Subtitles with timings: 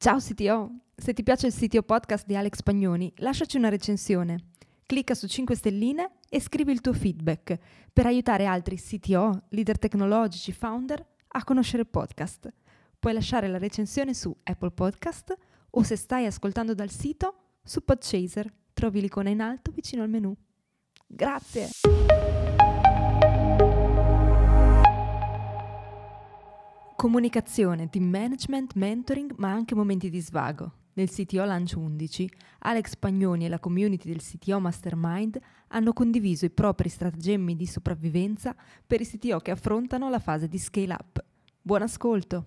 [0.00, 0.70] Ciao CTO!
[0.94, 4.50] Se ti piace il CTO podcast di Alex Pagnoni, lasciaci una recensione.
[4.86, 7.58] Clicca su 5 stelline e scrivi il tuo feedback
[7.92, 12.48] per aiutare altri CTO, leader tecnologici, founder a conoscere il podcast.
[12.96, 15.36] Puoi lasciare la recensione su Apple Podcast
[15.70, 18.54] o se stai ascoltando dal sito su Podchaser.
[18.74, 20.32] Trovi l'icona in alto vicino al menu.
[21.08, 21.70] Grazie!
[27.00, 30.72] Comunicazione, team management, mentoring, ma anche momenti di svago.
[30.94, 32.28] Nel CTO Lunch 11,
[32.62, 35.38] Alex Pagnoni e la community del CTO Mastermind
[35.68, 38.52] hanno condiviso i propri stratagemmi di sopravvivenza
[38.84, 41.24] per i CTO che affrontano la fase di scale up.
[41.62, 42.46] Buon ascolto!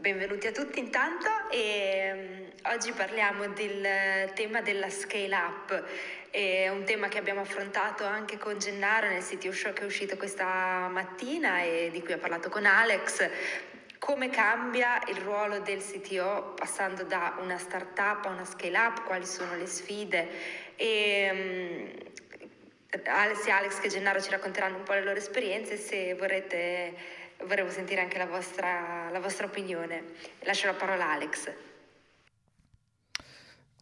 [0.00, 5.84] Benvenuti a tutti intanto e um, oggi parliamo del tema della scale up,
[6.30, 10.16] è un tema che abbiamo affrontato anche con Gennaro nel CTO Show che è uscito
[10.16, 13.28] questa mattina e di cui ha parlato con Alex,
[13.98, 19.26] come cambia il ruolo del CTO passando da una startup a una scale up, quali
[19.26, 20.28] sono le sfide
[20.76, 22.12] e
[23.04, 27.70] Alex e Alex che Gennaro ci racconteranno un po' le loro esperienze se vorrete vorremmo
[27.70, 30.04] sentire anche la vostra, la vostra opinione.
[30.40, 31.69] Lascio la parola a Alex.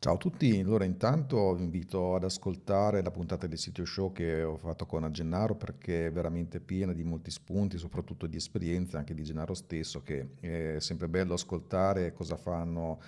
[0.00, 4.44] Ciao a tutti, allora intanto vi invito ad ascoltare la puntata del sito show che
[4.44, 9.12] ho fatto con Gennaro perché è veramente piena di molti spunti, soprattutto di esperienze anche
[9.12, 13.00] di Gennaro stesso, che è sempre bello ascoltare cosa fanno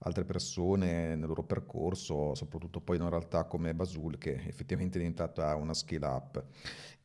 [0.00, 5.00] altre persone nel loro percorso, soprattutto poi in una realtà come Basul che effettivamente è
[5.00, 6.44] diventata una scale up.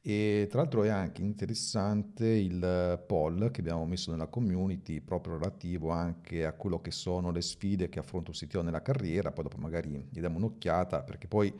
[0.05, 5.91] E tra l'altro è anche interessante il poll che abbiamo messo nella community proprio relativo
[5.91, 9.55] anche a quello che sono le sfide che affronta un CTO nella carriera, poi dopo
[9.57, 11.57] magari gli diamo un'occhiata perché poi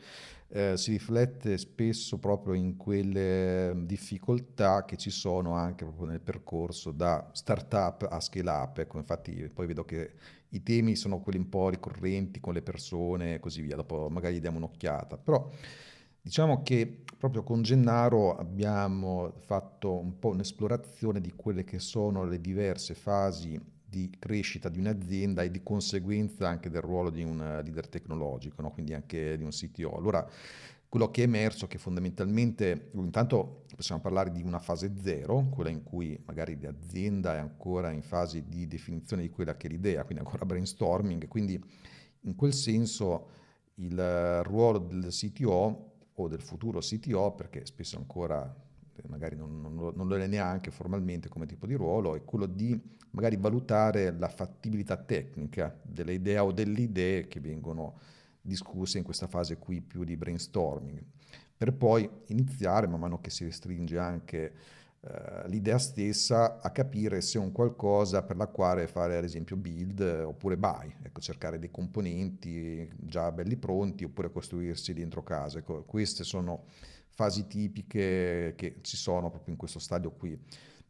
[0.49, 6.91] eh, si riflette spesso proprio in quelle difficoltà che ci sono anche proprio nel percorso
[6.91, 8.77] da startup a scale up.
[8.79, 10.15] Ecco, infatti poi vedo che
[10.53, 14.39] i temi sono quelli un po' ricorrenti con le persone e così via, dopo magari
[14.39, 15.17] diamo un'occhiata.
[15.17, 15.49] Però
[16.25, 22.39] Diciamo che proprio con Gennaro abbiamo fatto un po' un'esplorazione di quelle che sono le
[22.39, 27.89] diverse fasi di crescita di un'azienda e di conseguenza anche del ruolo di un leader
[27.89, 28.71] tecnologico, no?
[28.71, 29.97] quindi anche di un CTO.
[29.97, 30.25] Allora,
[30.93, 35.71] quello che è emerso è che fondamentalmente, intanto possiamo parlare di una fase zero, quella
[35.71, 40.03] in cui magari l'azienda è ancora in fase di definizione di quella che è l'idea,
[40.03, 41.59] quindi ancora brainstorming, quindi
[42.25, 43.27] in quel senso
[43.77, 48.55] il ruolo del CTO o del futuro CTO, perché spesso ancora
[48.95, 52.45] eh, magari non, non, non, lo è neanche formalmente come tipo di ruolo, è quello
[52.45, 52.79] di
[53.13, 57.97] magari valutare la fattibilità tecnica delle idee o delle idee che vengono
[58.43, 61.01] discusse in questa fase qui più di brainstorming,
[61.57, 64.53] per poi iniziare, man mano che si restringe anche
[64.99, 69.55] eh, l'idea stessa, a capire se è un qualcosa per la quale fare ad esempio
[69.55, 75.59] build oppure buy, ecco, cercare dei componenti già belli pronti oppure costruirsi dentro casa.
[75.59, 76.65] Ecco, queste sono
[77.09, 80.37] fasi tipiche che ci sono proprio in questo stadio qui,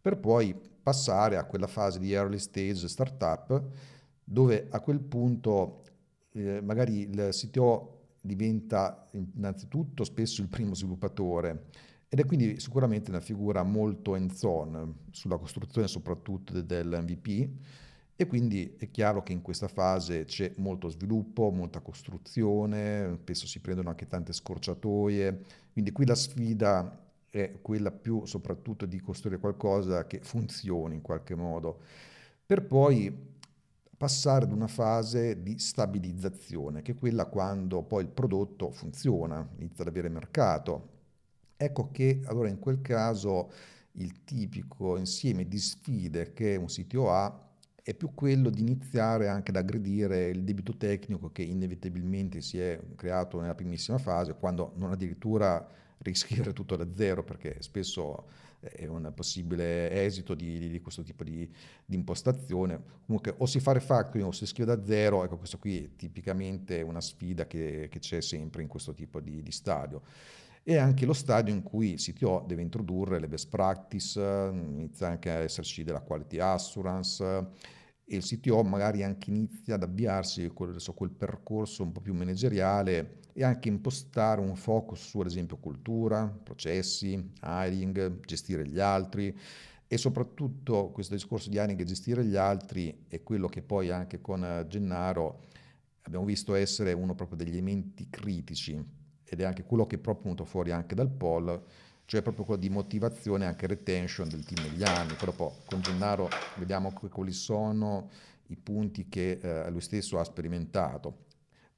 [0.02, 3.64] per poi passare a quella fase di early stage startup
[4.24, 5.84] dove a quel punto
[6.34, 11.66] eh, magari il CTO diventa innanzitutto spesso il primo sviluppatore
[12.08, 17.50] ed è quindi sicuramente una figura molto hands-on sulla costruzione soprattutto dell'MVP
[18.16, 23.60] e quindi è chiaro che in questa fase c'è molto sviluppo, molta costruzione, spesso si
[23.60, 25.42] prendono anche tante scorciatoie,
[25.74, 31.34] quindi qui la sfida è quella più soprattutto di costruire qualcosa che funzioni in qualche
[31.34, 31.80] modo,
[32.46, 33.33] per poi
[34.04, 39.84] passare ad una fase di stabilizzazione, che è quella quando poi il prodotto funziona, inizia
[39.84, 40.90] ad avere mercato,
[41.56, 43.50] Ecco che allora in quel caso
[43.94, 49.52] il tipico insieme di sfide che un CTO ha è più quello di iniziare anche
[49.52, 54.92] ad aggredire il debito tecnico che inevitabilmente si è creato nella primissima fase, quando non
[54.92, 55.66] addirittura
[56.00, 58.26] riscrivere tutto da zero, perché spesso
[58.88, 61.50] un possibile esito di, di questo tipo di,
[61.86, 62.82] di, impostazione.
[63.06, 66.82] Comunque o si fa refactoring o si scrive da zero, ecco questo qui è tipicamente
[66.82, 70.02] una sfida che, che c'è sempre in questo tipo di, di stadio
[70.66, 75.30] e anche lo stadio in cui il CTO deve introdurre le best practice, inizia anche
[75.30, 77.48] a esserci della quality assurance
[78.06, 83.20] e il CTO magari anche inizia ad avviarsi su quel percorso un po' più manageriale
[83.34, 89.36] e anche impostare un focus su ad esempio cultura, processi, hiring, gestire gli altri
[89.88, 94.22] e soprattutto questo discorso di hiring e gestire gli altri è quello che poi anche
[94.22, 95.46] con Gennaro
[96.04, 98.84] abbiamo visto essere uno proprio degli elementi critici
[99.24, 101.62] ed è anche quello che è proprio venuto fuori anche dal poll,
[102.06, 105.14] cioè proprio quello di motivazione e anche retention del team negli anni.
[105.14, 108.10] Poi dopo con Gennaro vediamo quali sono
[108.48, 111.26] i punti che eh, lui stesso ha sperimentato.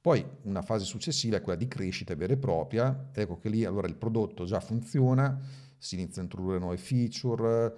[0.00, 3.88] Poi una fase successiva è quella di crescita vera e propria, ecco che lì allora
[3.88, 5.36] il prodotto già funziona,
[5.78, 7.74] si inizia a introdurre nuove feature,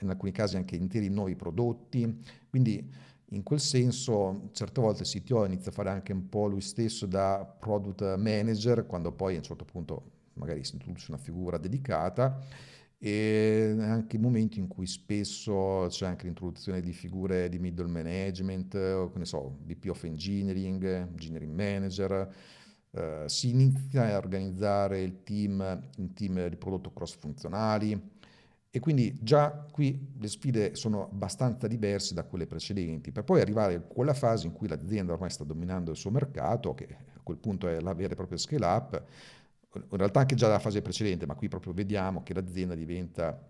[0.00, 2.92] in alcuni casi anche interi nuovi prodotti, quindi
[3.30, 7.06] in quel senso certe volte il CTO inizia a fare anche un po' lui stesso
[7.06, 12.38] da product manager, quando poi a un certo punto magari si introduce una figura dedicata
[12.98, 19.10] e anche momenti in cui spesso c'è anche l'introduzione di figure di middle management, o
[19.16, 22.32] ne so, VP of Engineering, Engineering Manager,
[22.92, 28.00] eh, si inizia a organizzare il team in team di prodotto cross funzionali
[28.70, 33.74] e quindi già qui le sfide sono abbastanza diverse da quelle precedenti, per poi arrivare
[33.74, 37.38] a quella fase in cui l'azienda ormai sta dominando il suo mercato, che a quel
[37.38, 39.04] punto è la vera e propria scale up,
[39.74, 43.40] in realtà anche già dalla fase precedente, ma qui proprio vediamo che l'azienda diventa,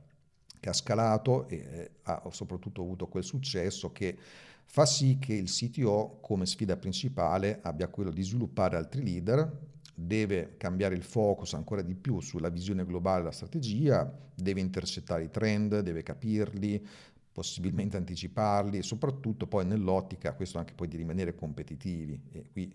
[0.60, 4.16] che ha scalato e eh, ha soprattutto avuto quel successo che
[4.64, 10.54] fa sì che il CTO come sfida principale abbia quello di sviluppare altri leader, deve
[10.56, 15.80] cambiare il focus ancora di più sulla visione globale della strategia, deve intercettare i trend,
[15.80, 16.84] deve capirli,
[17.32, 22.20] possibilmente anticiparli e soprattutto poi nell'ottica, questo anche poi di rimanere competitivi.
[22.32, 22.74] E qui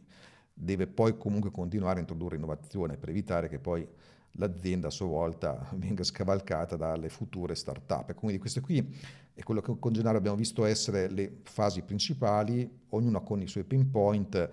[0.59, 3.87] deve poi comunque continuare a introdurre innovazione per evitare che poi
[4.31, 8.13] l'azienda a sua volta venga scavalcata dalle future start-up.
[8.15, 8.95] Quindi questo qui
[9.33, 13.65] è quello che con Gennaro abbiamo visto essere le fasi principali, ognuna con i suoi
[13.65, 14.49] pinpoint.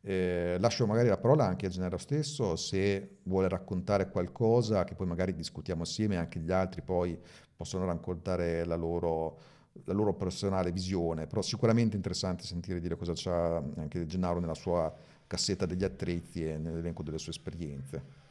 [0.00, 5.08] Eh, lascio magari la parola anche a Gennaro stesso se vuole raccontare qualcosa che poi
[5.08, 7.18] magari discutiamo assieme, anche gli altri poi
[7.56, 9.38] possono raccontare la loro,
[9.84, 14.94] la loro personale visione, però sicuramente interessante sentire dire cosa c'ha anche Gennaro nella sua
[15.28, 18.26] cassetta degli attrezzi e nell'elenco delle sue esperienze.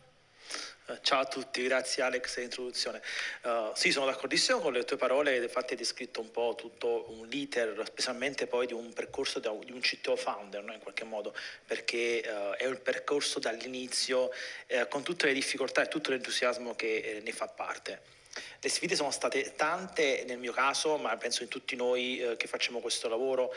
[0.89, 3.01] Eh, ciao a tutti, grazie Alex per l'introduzione.
[3.43, 7.27] Uh, sì, sono d'accordissimo con le tue parole, infatti hai descritto un po' tutto un
[7.27, 10.73] l'iter, specialmente poi di un percorso di un CTO founder, no?
[10.73, 11.35] in qualche modo,
[11.65, 14.29] perché uh, è un percorso dall'inizio
[14.69, 18.15] uh, con tutte le difficoltà e tutto l'entusiasmo che ne fa parte.
[18.59, 22.47] Le sfide sono state tante nel mio caso, ma penso in tutti noi eh, che
[22.47, 23.53] facciamo questo lavoro,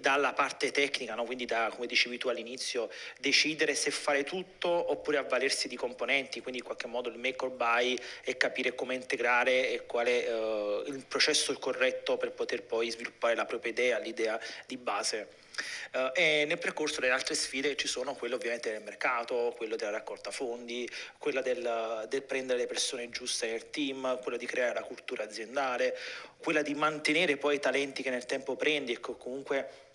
[0.00, 1.24] dalla parte tecnica, no?
[1.24, 6.60] quindi da, come dicevi tu all'inizio, decidere se fare tutto oppure avvalersi di componenti, quindi
[6.60, 10.84] in qualche modo il make or buy e capire come integrare e qual è eh,
[10.86, 15.44] il processo corretto per poter poi sviluppare la propria idea, l'idea di base.
[15.92, 19.92] Uh, e nel percorso le altre sfide ci sono quelle ovviamente del mercato, quello della
[19.92, 20.88] raccolta fondi,
[21.18, 25.96] quella del, del prendere le persone giuste nel team, quella di creare la cultura aziendale,
[26.38, 29.85] quella di mantenere poi i talenti che nel tempo prendi e che comunque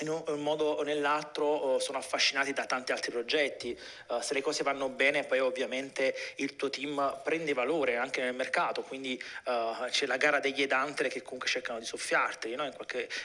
[0.00, 3.78] in un modo o nell'altro oh, sono affascinati da tanti altri progetti.
[4.08, 8.34] Uh, se le cose vanno bene, poi ovviamente il tuo team prende valore anche nel
[8.34, 12.72] mercato, quindi uh, c'è la gara degli edantere che comunque cercano di soffiarteli, no?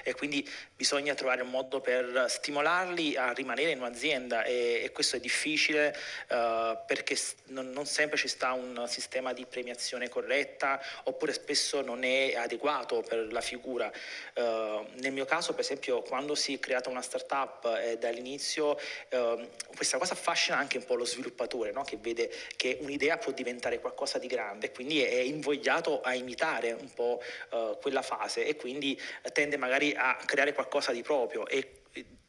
[0.04, 5.20] e quindi bisogna trovare un modo per stimolarli a rimanere in un'azienda e, questo è
[5.20, 5.96] difficile
[6.30, 7.18] uh, perché
[7.48, 13.32] non, sempre ci sta un sistema di premiazione corretta oppure spesso non è adeguato per
[13.32, 13.92] la figura.
[14.36, 18.78] nel mio caso, per esempio, quando si creata una startup e dall'inizio
[19.10, 21.84] eh, questa cosa affascina anche un po' lo sviluppatore no?
[21.84, 26.94] che vede che un'idea può diventare qualcosa di grande quindi è invogliato a imitare un
[26.94, 27.22] po'
[27.52, 29.00] eh, quella fase e quindi
[29.34, 31.80] tende magari a creare qualcosa di proprio e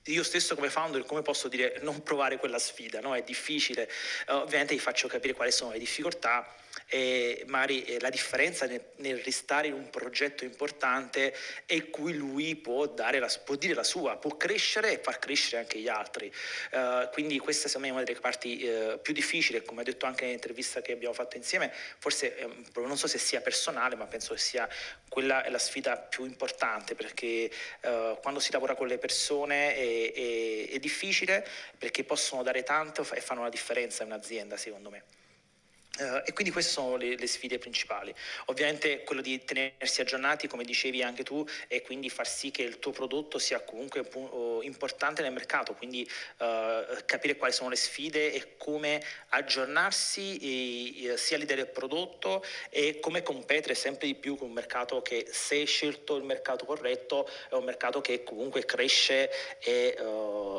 [0.05, 3.15] io stesso come founder, come posso dire, non provare quella sfida, no?
[3.15, 3.89] È difficile.
[4.27, 6.47] Uh, ovviamente gli faccio capire quali sono le difficoltà
[6.93, 11.33] e magari eh, la differenza nel, nel, restare in un progetto importante
[11.65, 15.79] è cui lui può, la, può, dire la sua, può crescere e far crescere anche
[15.79, 16.33] gli altri.
[16.73, 20.07] Uh, quindi questa secondo me è una delle parti uh, più difficili, come ho detto
[20.07, 24.35] anche nell'intervista che abbiamo fatto insieme, forse eh, non so se sia personale, ma penso
[24.35, 24.69] che sia
[25.09, 27.51] quella la sfida più importante perché
[27.83, 31.47] uh, quando si lavora con le persone è, è, è difficile
[31.79, 35.20] perché possono dare tanto e fanno la differenza in un'azienda secondo me.
[36.01, 38.15] Uh, e quindi queste sono le, le, sfide principali.
[38.47, 42.79] Ovviamente quello di tenersi aggiornati, come dicevi anche tu, e quindi far sì che il
[42.79, 48.33] tuo prodotto sia comunque uh, importante nel mercato, quindi uh, capire quali sono le sfide
[48.33, 54.49] e come aggiornarsi e, sia l'idea del prodotto e come competere sempre di più con
[54.49, 59.31] un mercato che se hai scelto il mercato corretto è un mercato che comunque cresce
[59.59, 59.95] e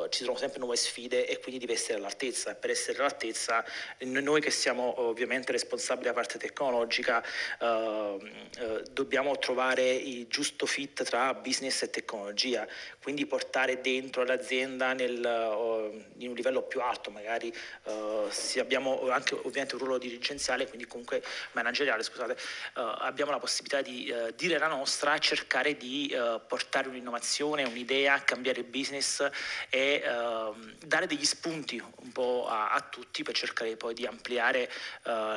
[0.10, 2.54] ci sono sempre nuove sfide e quindi deve essere all'altezza.
[2.56, 3.66] Per essere all'altezza
[4.00, 7.24] noi che siamo ovviamente ovviamente responsabile della parte tecnologica,
[7.60, 8.18] eh,
[8.60, 12.68] eh, dobbiamo trovare il giusto fit tra business e tecnologia,
[13.02, 19.34] quindi portare dentro l'azienda nel, uh, in un livello più alto, magari uh, abbiamo anche
[19.36, 21.24] ovviamente un ruolo dirigenziale, quindi comunque
[21.54, 26.14] manageriale, scusate, uh, abbiamo la possibilità di dire la nostra, cercare di
[26.48, 29.26] portare un'innovazione, un'idea, cambiare business
[29.70, 34.70] e ehm, dare degli spunti un po' a, a, tutti per cercare poi di ampliare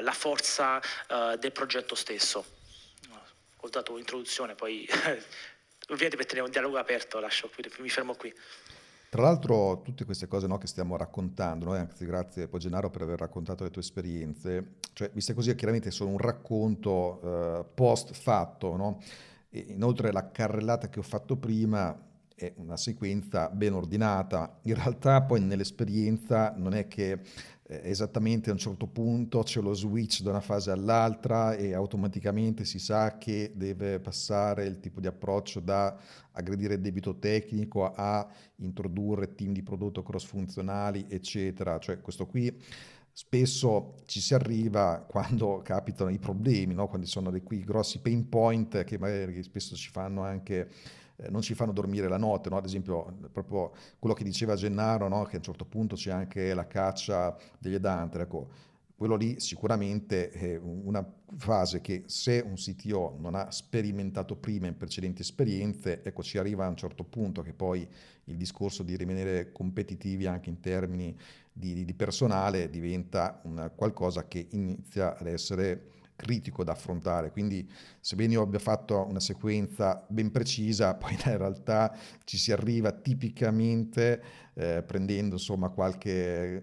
[0.00, 0.80] la forza
[1.38, 2.44] del progetto stesso.
[3.56, 4.86] Ho dato un'introduzione, poi
[5.88, 8.32] ovviamente per tenere un dialogo aperto lascio qui, mi fermo qui.
[9.14, 11.72] Tra l'altro tutte queste cose no, che stiamo raccontando, no?
[11.74, 16.10] anzi grazie poi Gennaro per aver raccontato le tue esperienze, cioè viste così chiaramente sono
[16.10, 19.00] un racconto eh, post fatto, no?
[19.50, 21.96] inoltre la carrellata che ho fatto prima
[22.34, 27.20] è una sequenza ben ordinata, in realtà poi nell'esperienza non è che eh,
[27.66, 32.78] esattamente a un certo punto c'è lo switch da una fase all'altra e automaticamente si
[32.78, 35.96] sa che deve passare il tipo di approccio da
[36.32, 41.78] aggredire debito tecnico a introdurre team di prodotto cross funzionali, eccetera.
[41.78, 42.54] Cioè questo qui
[43.10, 46.86] spesso ci si arriva quando capitano i problemi, no?
[46.86, 50.68] quando ci sono dei grossi pain point che magari spesso ci fanno anche
[51.16, 52.56] eh, non ci fanno dormire la notte, no?
[52.56, 55.24] ad esempio proprio quello che diceva Gennaro, no?
[55.24, 58.48] che a un certo punto c'è anche la caccia degli edantre, ecco,
[58.96, 61.04] quello lì sicuramente è una
[61.36, 66.64] fase che se un CTO non ha sperimentato prima in precedenti esperienze, ecco ci arriva
[66.64, 67.86] a un certo punto che poi
[68.26, 71.14] il discorso di rimanere competitivi anche in termini
[71.52, 73.42] di, di personale diventa
[73.74, 77.30] qualcosa che inizia ad essere critico da affrontare.
[77.30, 77.68] Quindi,
[78.00, 84.22] sebbene io abbia fatto una sequenza ben precisa, poi in realtà ci si arriva tipicamente
[84.54, 86.62] eh, prendendo insomma qualche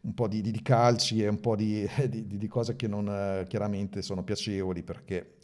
[0.00, 4.00] un po' di, di, calci e un po' di, di, di cose che non chiaramente
[4.00, 5.36] sono piacevoli perché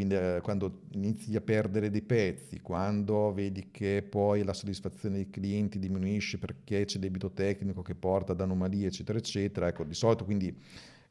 [0.00, 5.28] quindi eh, quando inizi a perdere dei pezzi, quando vedi che poi la soddisfazione dei
[5.28, 10.24] clienti diminuisce perché c'è debito tecnico che porta ad anomalie, eccetera, eccetera, ecco, di solito
[10.24, 10.56] quindi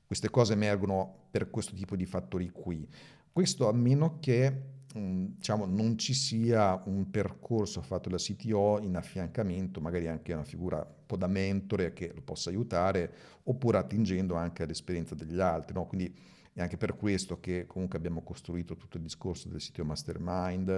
[0.10, 2.90] queste cose emergono per questo tipo di fattori qui.
[3.32, 4.52] Questo a meno che
[4.98, 10.44] mm, diciamo, non ci sia un percorso fatto da CTO in affiancamento, magari anche una
[10.44, 13.14] figura un po' da mentore che lo possa aiutare,
[13.44, 15.76] oppure attingendo anche all'esperienza degli altri.
[15.76, 15.86] No?
[15.86, 16.12] Quindi
[16.54, 20.70] è anche per questo che comunque abbiamo costruito tutto il discorso del sito Mastermind,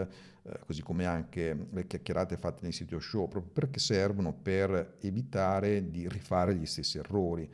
[0.44, 5.90] eh, così come anche le chiacchierate fatte nei siti show, proprio perché servono per evitare
[5.90, 7.50] di rifare gli stessi errori.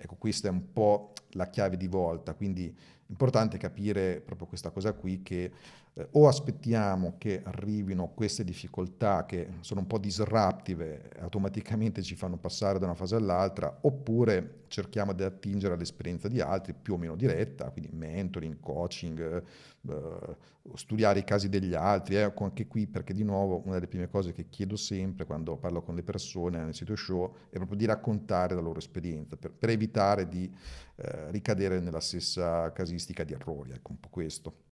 [0.00, 2.74] Ecco, questa è un po' la chiave di volta, quindi
[3.08, 5.50] importante capire proprio questa cosa qui che
[5.98, 12.36] eh, o aspettiamo che arrivino queste difficoltà che sono un po' disruptive, automaticamente ci fanno
[12.36, 17.16] passare da una fase all'altra, oppure cerchiamo di attingere all'esperienza di altri più o meno
[17.16, 19.42] diretta, quindi mentoring, coaching,
[19.88, 20.36] eh,
[20.74, 24.32] studiare i casi degli altri, eh, anche qui perché di nuovo una delle prime cose
[24.32, 28.54] che chiedo sempre quando parlo con le persone nel sito show è proprio di raccontare
[28.54, 30.48] la loro esperienza per, per evitare di
[31.00, 34.67] eh, ricadere nella stessa casistica di errori, ecco un po' questo.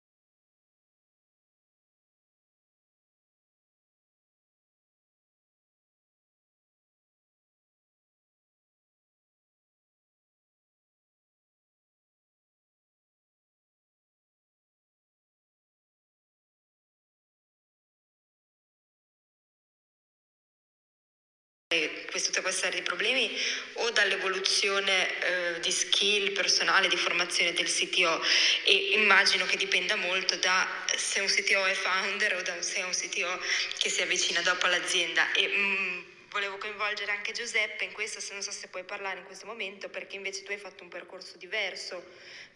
[22.09, 23.37] Queste, tutta questa serie di problemi
[23.73, 28.21] o dall'evoluzione eh, di skill personale, di formazione del CTO
[28.63, 32.83] e immagino che dipenda molto da se un CTO è founder o da se è
[32.83, 33.39] un CTO
[33.77, 35.31] che si avvicina dopo all'azienda.
[35.33, 39.19] E, mh, mm, volevo coinvolgere anche Giuseppe in questo, se non so se puoi parlare
[39.19, 42.03] in questo momento, perché invece tu hai fatto un percorso diverso.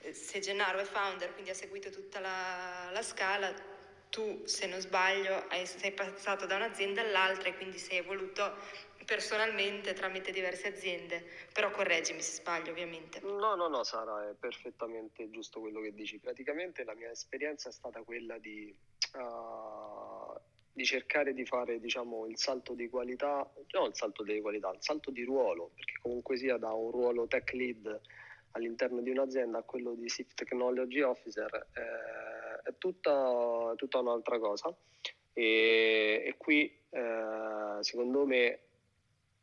[0.01, 3.53] Eh, se Gennaro è founder, quindi ha seguito tutta la, la scala,
[4.09, 8.57] tu, se non sbaglio, hai, sei passato da un'azienda all'altra e quindi sei evoluto
[9.09, 13.19] personalmente tramite diverse aziende, però correggimi se sbaglio ovviamente.
[13.21, 16.19] No, no, no Sara, è perfettamente giusto quello che dici.
[16.19, 18.71] Praticamente la mia esperienza è stata quella di,
[19.15, 20.39] uh,
[20.71, 24.83] di cercare di fare diciamo, il salto di qualità, no il salto di qualità, il
[24.83, 28.01] salto di ruolo, perché comunque sia da un ruolo tech lead
[28.51, 34.71] all'interno di un'azienda a quello di Chief Technology Officer eh, è tutta, tutta, un'altra cosa.
[35.33, 38.65] E, e qui eh, secondo me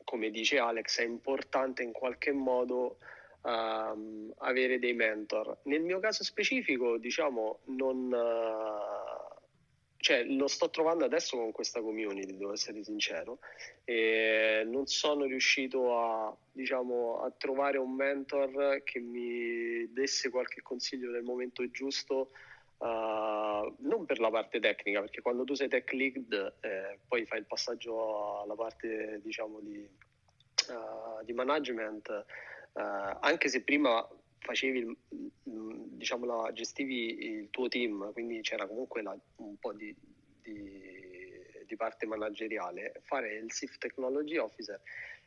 [0.07, 2.99] come dice Alex, è importante in qualche modo
[3.43, 5.59] um, avere dei mentor.
[5.65, 9.35] Nel mio caso specifico, diciamo, non, uh,
[9.97, 13.41] cioè, lo sto trovando adesso con questa community, devo essere sincero,
[13.83, 21.11] e non sono riuscito a, diciamo, a trovare un mentor che mi desse qualche consiglio
[21.11, 22.31] nel momento giusto,
[22.79, 27.39] uh, non per la parte tecnica, perché quando tu sei tech lead eh, poi fai
[27.39, 29.89] il passaggio alla parte, diciamo, di,
[30.69, 32.25] uh, di management,
[32.73, 32.81] uh,
[33.21, 34.07] anche se prima
[34.39, 34.97] facevi,
[35.43, 39.95] diciamo, la, gestivi il tuo team, quindi c'era comunque la, un po' di,
[40.43, 40.83] di,
[41.67, 44.81] di, parte manageriale, fare il Chief Technology Officer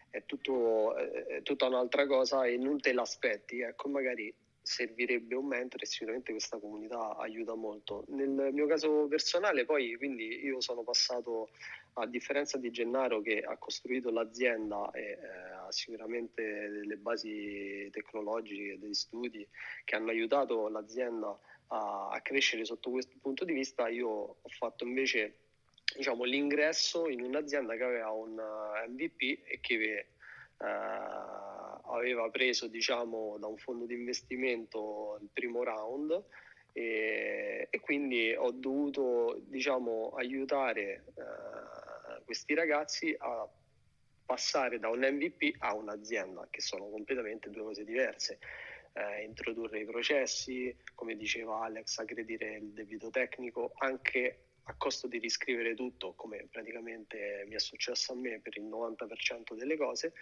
[0.09, 5.83] è, tutto, è tutta un'altra cosa e non te l'aspetti, ecco magari servirebbe un mentore
[5.83, 8.03] e sicuramente questa comunità aiuta molto.
[8.09, 11.49] Nel mio caso personale poi quindi io sono passato
[11.93, 15.17] a differenza di Gennaro che ha costruito l'azienda e eh,
[15.65, 19.47] ha sicuramente delle basi tecnologiche, degli studi
[19.83, 21.37] che hanno aiutato l'azienda
[21.67, 25.35] a, a crescere sotto questo punto di vista, io ho fatto invece
[25.95, 28.39] diciamo, l'ingresso in un'azienda che aveva un
[28.89, 30.07] MVP e che
[30.59, 36.23] aveva preso diciamo, da un fondo di investimento il primo round
[36.73, 43.47] e, e quindi ho dovuto diciamo, aiutare uh, questi ragazzi a
[44.25, 48.39] passare da un MVP a un'azienda, che sono completamente due cose diverse.
[48.93, 55.17] Uh, introdurre i processi, come diceva Alex, aggredire il debito tecnico, anche a costo di
[55.17, 60.13] riscrivere tutto, come praticamente mi è successo a me per il 90% delle cose,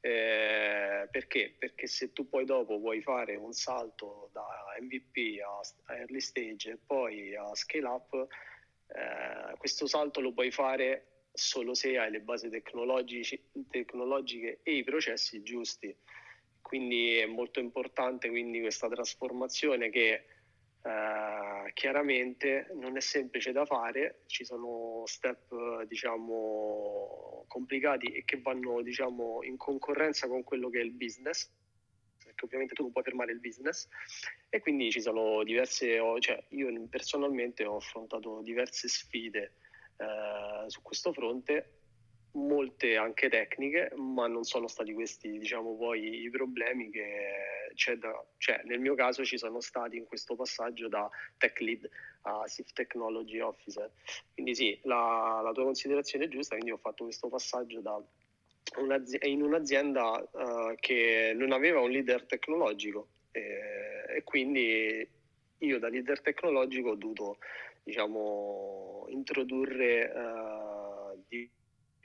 [0.00, 1.54] eh, perché?
[1.58, 4.46] Perché se tu poi dopo vuoi fare un salto da
[4.80, 5.60] MVP a,
[5.94, 8.26] early stage e poi a scale up,
[8.88, 15.42] eh, questo salto lo puoi fare solo se hai le basi tecnologiche e i processi
[15.42, 15.94] giusti.
[16.62, 20.24] Quindi è molto importante quindi, questa trasformazione che
[20.86, 28.82] eh, chiaramente non è semplice da fare, ci sono step diciamo complicati e che vanno
[28.82, 31.50] diciamo in concorrenza con quello che è il business
[32.22, 33.88] perché ovviamente tu non puoi fermare il business.
[34.48, 39.54] E quindi ci sono diverse, cioè io personalmente ho affrontato diverse sfide
[39.96, 41.85] eh, su questo fronte
[42.36, 48.12] molte anche tecniche, ma non sono stati questi, diciamo, poi i problemi che c'è da,
[48.38, 51.88] cioè nel mio caso ci sono stati in questo passaggio da tech lead
[52.22, 53.90] a Chief Technology Officer.
[54.34, 58.00] Quindi sì, la, la tua considerazione è giusta, quindi ho fatto questo passaggio da
[59.22, 63.60] in un'azienda uh, che non aveva un leader tecnologico e,
[64.08, 65.08] e quindi
[65.58, 67.38] io da leader tecnologico ho dovuto
[67.84, 71.48] diciamo, introdurre uh, di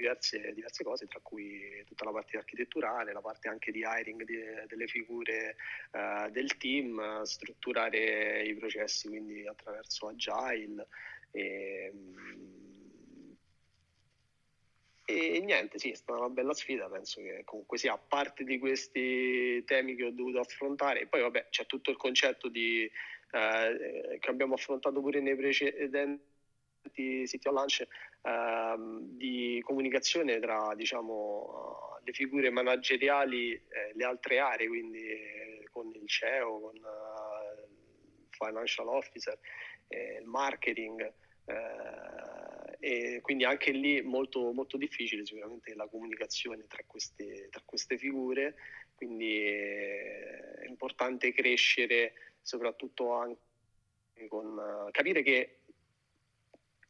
[0.02, 4.38] diverse, diverse, cose, tra cui tutta la parte architetturale, la parte anche di hiring di,
[4.68, 5.56] delle figure
[5.92, 10.88] uh, del team, strutturare i processi quindi attraverso Agile.
[11.32, 11.94] E,
[15.06, 19.62] e niente, sì, è stata una bella sfida, penso che comunque sia parte di questi
[19.66, 21.02] temi che ho dovuto affrontare.
[21.02, 22.90] E poi vabbè, c'è tutto il concetto di,
[23.32, 26.30] eh, che abbiamo affrontato pure nei precedenti
[27.28, 27.88] City on Launch ehm,
[29.18, 36.08] di comunicazione tra diciamo, le figure manageriali e le altre aree, quindi eh, con il
[36.08, 39.38] CEO, con uh, il financial officer,
[39.88, 41.14] eh, il marketing.
[41.46, 47.98] Eh, e quindi anche lì molto, molto difficile sicuramente la comunicazione tra queste, tra queste
[47.98, 48.56] figure,
[48.96, 53.38] quindi è importante crescere soprattutto anche
[54.28, 55.61] con capire che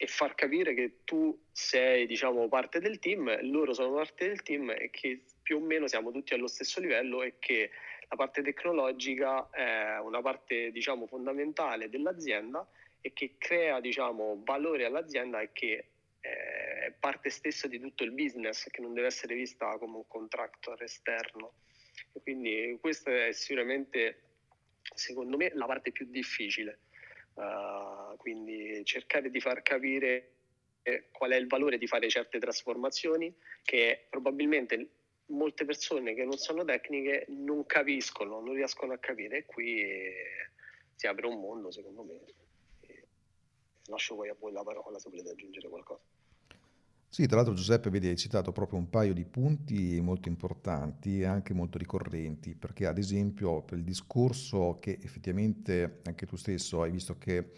[0.02, 4.72] e far capire che tu sei diciamo, parte del team, loro sono parte del team
[4.72, 7.70] e che più o meno siamo tutti allo stesso livello e che
[8.10, 12.68] la parte tecnologica è una parte diciamo, fondamentale dell'azienda
[13.00, 15.86] e che crea diciamo, valore all'azienda e che
[16.20, 20.82] è parte stessa di tutto il business che non deve essere vista come un contractor
[20.82, 21.54] esterno.
[22.12, 24.22] E quindi questa è sicuramente,
[24.96, 26.80] secondo me, la parte più difficile
[27.34, 30.34] Uh, quindi cercare di far capire
[31.12, 34.90] qual è il valore di fare certe trasformazioni che probabilmente
[35.28, 40.12] molte persone che non sono tecniche non capiscono, non riescono a capire e qui
[40.96, 42.20] si apre un mondo secondo me.
[43.86, 46.04] Lascio poi a voi la parola se volete aggiungere qualcosa.
[47.14, 51.26] Sì, tra l'altro Giuseppe, vedi, hai citato proprio un paio di punti molto importanti e
[51.26, 56.92] anche molto ricorrenti, perché ad esempio per il discorso che effettivamente anche tu stesso hai
[56.92, 57.52] visto che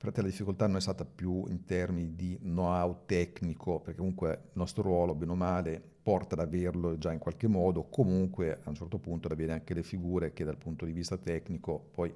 [0.00, 4.50] Infatti la difficoltà non è stata più in termini di know-how tecnico, perché comunque il
[4.52, 8.74] nostro ruolo, bene o male, porta ad averlo già in qualche modo, comunque a un
[8.74, 12.10] certo punto ad avere anche le figure che dal punto di vista tecnico poi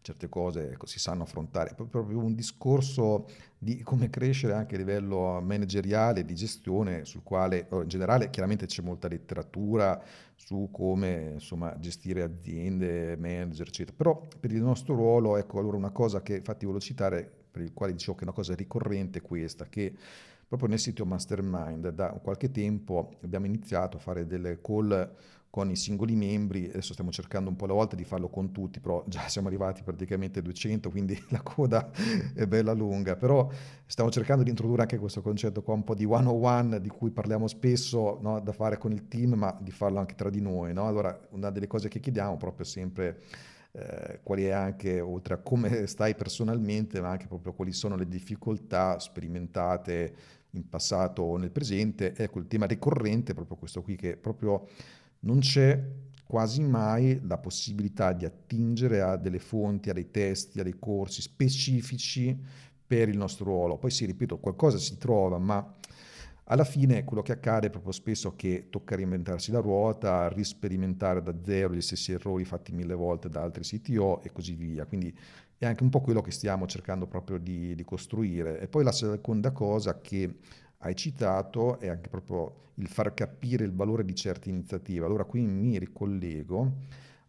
[0.00, 1.70] certe cose ecco, si sanno affrontare.
[1.70, 7.66] È proprio un discorso di come crescere anche a livello manageriale, di gestione, sul quale
[7.68, 10.02] oh, in generale chiaramente c'è molta letteratura
[10.34, 13.96] su come insomma, gestire aziende, manager, eccetera.
[13.96, 17.72] Però per il nostro ruolo, ecco, allora una cosa che infatti volevo citare, per il
[17.72, 19.94] quale dicevo che è una cosa ricorrente è questa, che
[20.46, 25.14] proprio nel sito Mastermind da qualche tempo abbiamo iniziato a fare delle call
[25.56, 28.78] con i singoli membri, adesso stiamo cercando un po' alla volta di farlo con tutti,
[28.78, 31.90] però già siamo arrivati praticamente a 200, quindi la coda
[32.34, 33.48] è bella lunga, però
[33.86, 37.48] stiamo cercando di introdurre anche questo concetto qua un po' di one-on-one di cui parliamo
[37.48, 38.38] spesso, no?
[38.40, 40.74] da fare con il team, ma di farlo anche tra di noi.
[40.74, 40.86] No?
[40.88, 43.22] Allora, una delle cose che chiediamo proprio sempre
[43.78, 48.08] eh, quali è anche, oltre a come stai personalmente, ma anche proprio quali sono le
[48.08, 50.14] difficoltà sperimentate
[50.52, 52.14] in passato o nel presente.
[52.16, 54.66] Ecco, il tema ricorrente è proprio questo qui, che proprio
[55.20, 55.78] non c'è
[56.24, 61.20] quasi mai la possibilità di attingere a delle fonti, a dei testi, a dei corsi
[61.20, 62.36] specifici
[62.86, 63.76] per il nostro ruolo.
[63.76, 65.74] Poi sì, ripeto, qualcosa si trova, ma
[66.48, 71.34] alla fine quello che accade è proprio spesso che tocca reinventarsi la ruota, risperimentare da
[71.42, 74.86] zero gli stessi errori fatti mille volte da altri CTO e così via.
[74.86, 75.16] Quindi
[75.58, 78.60] è anche un po' quello che stiamo cercando proprio di, di costruire.
[78.60, 80.36] E poi la seconda cosa che
[80.78, 85.04] hai citato è anche proprio il far capire il valore di certe iniziative.
[85.04, 86.72] Allora qui mi ricollego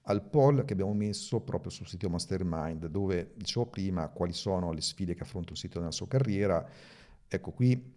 [0.04, 4.82] al poll che abbiamo messo proprio sul sito Mastermind, dove dicevo prima quali sono le
[4.82, 6.64] sfide che affronta un sito nella sua carriera.
[7.28, 7.96] Ecco, qui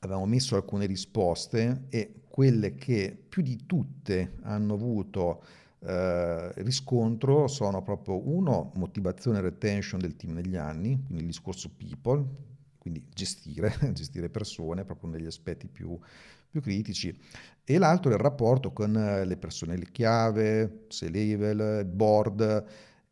[0.00, 5.42] avevamo messo alcune risposte e quelle che più di tutte hanno avuto
[5.80, 11.70] eh, riscontro sono proprio uno, motivazione e retention del team negli anni, quindi il discorso
[11.76, 12.24] people,
[12.78, 15.98] quindi gestire, gestire persone proprio negli aspetti più,
[16.50, 17.16] più critici,
[17.64, 22.64] e l'altro è il rapporto con le persone chiave, C-level, board,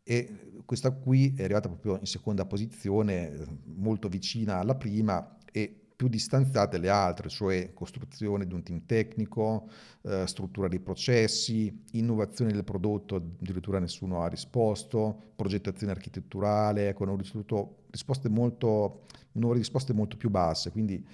[0.03, 6.09] e questa qui è arrivata proprio in seconda posizione, molto vicina alla prima e più
[6.09, 9.69] distanziate le altre, cioè costruzione di un team tecnico,
[10.03, 17.17] eh, struttura dei processi, innovazione del prodotto, addirittura nessuno ha risposto, progettazione architetturale, ecco, hanno
[17.17, 21.05] ricevuto risposte molto, risposte molto più basse, quindi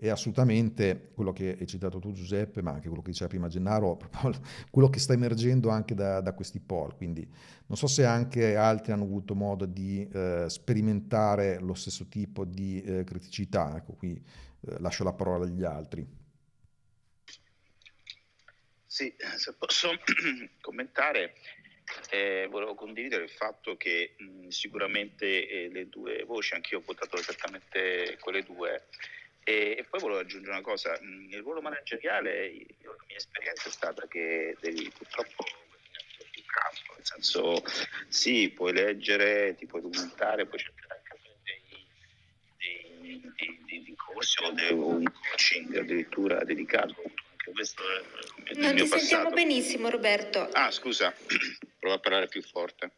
[0.00, 3.98] è assolutamente quello che hai citato tu Giuseppe, ma anche quello che diceva prima Gennaro,
[4.70, 6.94] quello che sta emergendo anche da, da, questi poll.
[6.94, 7.28] Quindi
[7.66, 12.80] non so se anche altri hanno avuto modo di eh, sperimentare lo stesso tipo di
[12.80, 13.76] eh, criticità.
[13.76, 16.06] Ecco, qui eh, lascio la parola agli altri.
[18.86, 19.90] Sì, se posso
[20.60, 21.34] commentare,
[22.10, 27.16] eh, volevo condividere il fatto che mh, sicuramente eh, le due voci, anch'io ho votato
[27.16, 28.86] esattamente quelle due,
[29.48, 33.72] e, e, poi volevo aggiungere una cosa, il ruolo manageriale, io, la mia esperienza è
[33.72, 35.42] stata che devi purtroppo
[36.30, 37.62] più campo, nel senso
[38.08, 41.18] sì, puoi leggere, ti puoi documentare, puoi cercare anche
[42.58, 47.00] dei, dei, dei, dei, corsi o un coaching addirittura dedicato.
[47.30, 47.82] Anche questo
[48.44, 48.98] è il non mio ti passato.
[48.98, 50.46] sentiamo benissimo Roberto.
[50.52, 51.10] Ah scusa,
[51.80, 52.90] provo a parlare più forte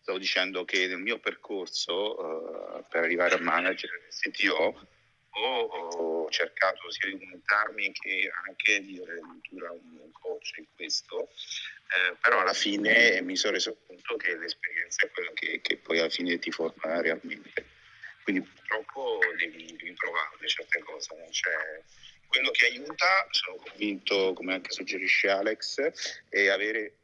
[0.00, 4.96] stavo dicendo che nel mio percorso uh, per arrivare a manager CTO
[5.30, 12.40] ho cercato sia di documentarmi che anche di addirittura un coach in questo, eh, però
[12.40, 16.38] alla fine mi sono reso conto che l'esperienza è quella che, che poi alla fine
[16.38, 17.76] ti forma realmente.
[18.22, 21.14] Quindi purtroppo devi, devi provare certe cose.
[21.30, 21.82] Cioè,
[22.26, 26.98] quello che aiuta, sono convinto, come anche suggerisce Alex, è avere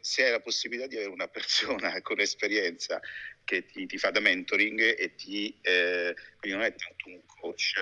[0.00, 3.00] se hai la possibilità di avere una persona con esperienza
[3.50, 7.72] che ti, ti fa da mentoring e ti, eh, quindi non è tanto un coach,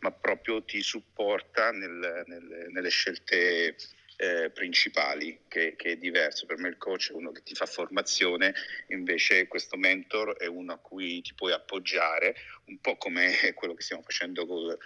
[0.00, 3.76] ma proprio ti supporta nel, nel, nelle scelte
[4.16, 6.44] eh, principali, che, che, è diverso.
[6.44, 8.52] Per me il coach è uno che ti fa formazione,
[8.88, 13.82] invece questo mentor è uno a cui ti puoi appoggiare, un po' come quello che
[13.82, 14.76] stiamo facendo con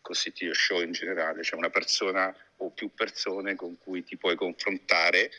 [0.00, 4.34] col CTO Show in generale, cioè una persona o più persone con cui ti puoi
[4.34, 5.30] confrontare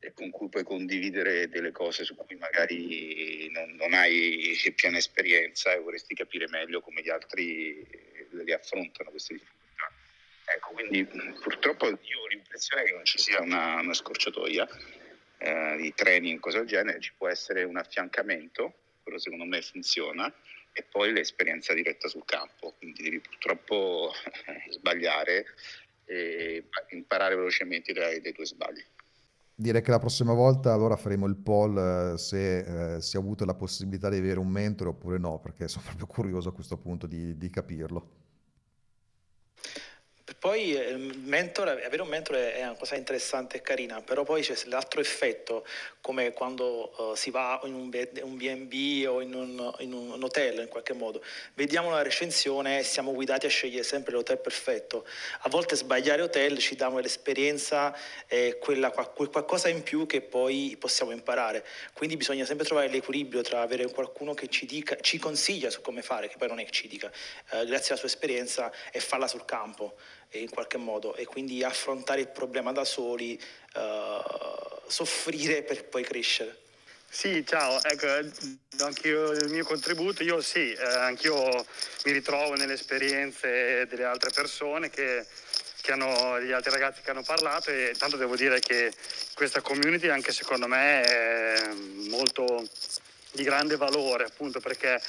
[0.00, 5.72] e con cui puoi condividere delle cose su cui magari non, non hai piena esperienza
[5.72, 7.84] e vorresti capire meglio come gli altri
[8.30, 9.92] le affrontano queste difficoltà.
[10.54, 14.66] Ecco, quindi purtroppo io ho l'impressione che non ci sia una, una scorciatoia
[15.38, 20.32] eh, di training, cose del genere, ci può essere un affiancamento, quello secondo me funziona,
[20.72, 24.12] e poi l'esperienza diretta sul campo, quindi devi purtroppo
[24.70, 25.46] sbagliare
[26.04, 28.84] e imparare velocemente dai, dai tuoi sbagli.
[29.60, 33.44] Direi che la prossima volta allora faremo il poll eh, se eh, si è avuto
[33.44, 37.08] la possibilità di avere un mentore oppure no, perché sono proprio curioso a questo punto
[37.08, 38.08] di, di capirlo.
[40.38, 44.54] Poi eh, mentore, avere un mentore è una cosa interessante e carina, però poi c'è
[44.66, 45.66] l'altro effetto,
[46.08, 50.68] come quando uh, si va in un, B&B o in un, in un, hotel in
[50.68, 55.06] qualche modo, vediamo la recensione e siamo guidati a scegliere sempre l'hotel perfetto.
[55.40, 57.94] A volte sbagliare hotel ci dà l'esperienza
[58.26, 61.62] e quella, quel qualcosa in più che poi possiamo imparare.
[61.92, 66.00] Quindi bisogna sempre trovare l'equilibrio tra avere qualcuno che ci, dica, ci consiglia su come
[66.00, 67.12] fare, che poi non è che ci dica,
[67.50, 69.94] uh, grazie alla sua esperienza, e farla sul campo
[70.32, 73.40] in qualche modo e quindi affrontare il problema da soli,
[73.74, 76.66] uh, soffrire per poi crescere.
[77.10, 78.06] Sì, ciao, ecco,
[78.84, 81.64] anch'io il mio contributo, io sì, eh, anch'io
[82.04, 85.24] mi ritrovo nelle esperienze delle altre persone che,
[85.80, 88.92] che hanno, gli altri ragazzi che hanno parlato e tanto devo dire che
[89.32, 91.68] questa community anche secondo me è
[92.08, 92.68] molto
[93.32, 95.00] di grande valore appunto perché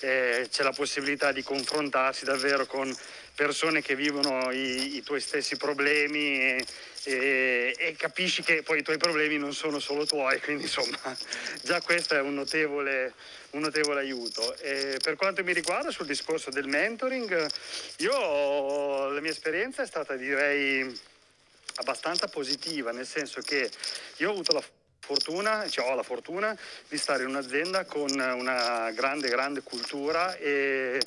[0.00, 2.94] eh, c'è la possibilità di confrontarsi davvero con
[3.36, 6.66] persone che vivono i, i tuoi stessi problemi e,
[7.04, 10.98] e, e, capisci che poi i tuoi problemi non sono solo tuoi, quindi insomma
[11.62, 13.12] già questo è un notevole,
[13.50, 14.56] un notevole aiuto.
[14.56, 17.46] E per quanto mi riguarda sul discorso del mentoring,
[17.98, 20.98] io la mia esperienza è stata direi
[21.76, 23.70] abbastanza positiva, nel senso che
[24.16, 24.64] io ho avuto la
[24.98, 31.00] fortuna, cioè ho la fortuna di stare in un'azienda con una grande, grande cultura e,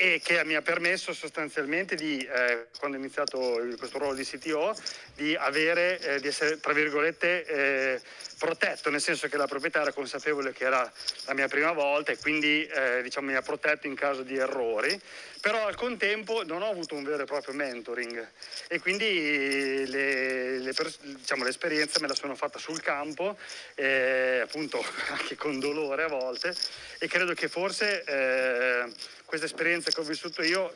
[0.00, 3.38] e che mi ha permesso sostanzialmente di, eh, quando ho iniziato
[3.76, 4.72] questo ruolo di CTO,
[5.16, 8.00] di avere, eh, di essere, tra virgolette, eh,
[8.38, 10.90] protetto, nel senso che la proprietà era consapevole che era
[11.24, 14.98] la mia prima volta e quindi eh, diciamo, mi ha protetto in caso di errori,
[15.40, 18.28] però al contempo non ho avuto un vero e proprio mentoring
[18.68, 23.36] e quindi le, le, diciamo, l'esperienza me la sono fatta sul campo,
[23.74, 24.80] eh, appunto
[25.10, 26.54] anche con dolore a volte
[27.00, 28.92] e credo che forse eh,
[29.24, 30.74] questa esperienza che ho vissuto io,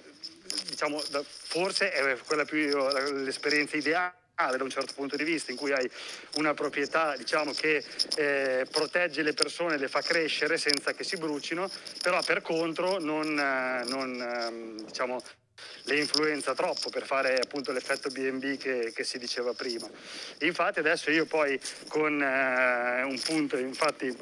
[0.68, 2.58] diciamo, forse è quella più
[3.24, 5.88] l'esperienza ideale da un certo punto di vista, in cui hai
[6.36, 7.84] una proprietà diciamo, che
[8.16, 11.70] eh, protegge le persone, le fa crescere senza che si brucino,
[12.02, 15.22] però per contro non, non ehm, diciamo,
[15.84, 19.88] le influenza troppo per fare appunto l'effetto BNB che, che si diceva prima.
[20.40, 24.14] Infatti adesso io poi con eh, un punto, infatti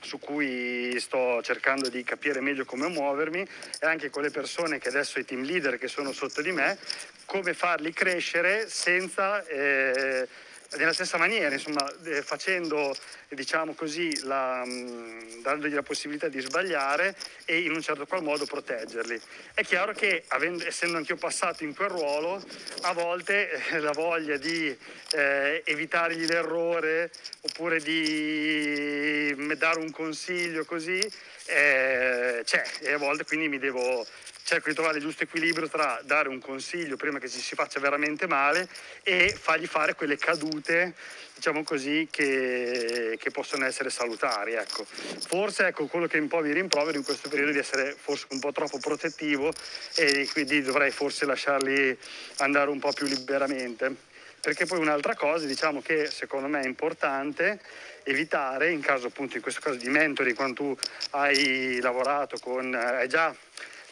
[0.00, 4.88] su cui sto cercando di capire meglio come muovermi e anche con le persone che
[4.88, 6.78] adesso i team leader che sono sotto di me,
[7.24, 10.28] come farli crescere senza eh,
[10.76, 11.86] nella stessa maniera, insomma,
[12.22, 12.94] facendo,
[13.28, 18.44] diciamo così, la, mm, dandogli la possibilità di sbagliare e in un certo qual modo
[18.44, 19.20] proteggerli.
[19.54, 22.42] È chiaro che, avendo, essendo anch'io passato in quel ruolo,
[22.82, 24.76] a volte eh, la voglia di
[25.12, 27.10] eh, evitargli l'errore
[27.42, 31.00] oppure di mm, dare un consiglio così
[31.46, 34.06] eh, c'è e a volte quindi mi devo
[34.46, 37.80] cerco di trovare il giusto equilibrio tra dare un consiglio prima che ci si faccia
[37.80, 38.68] veramente male
[39.02, 40.94] e fargli fare quelle cadute,
[41.34, 44.52] diciamo così, che, che possono essere salutari.
[44.52, 44.84] Ecco.
[44.84, 48.26] Forse ecco, quello che un po' mi rimprovero in questo periodo è di essere forse
[48.30, 49.52] un po' troppo protettivo
[49.96, 51.98] e quindi dovrei forse lasciarli
[52.36, 54.14] andare un po' più liberamente.
[54.46, 57.58] Perché poi un'altra cosa, diciamo che secondo me è importante
[58.04, 60.76] evitare, in caso appunto in questo caso di mentori, quando tu
[61.10, 63.34] hai lavorato con, hai già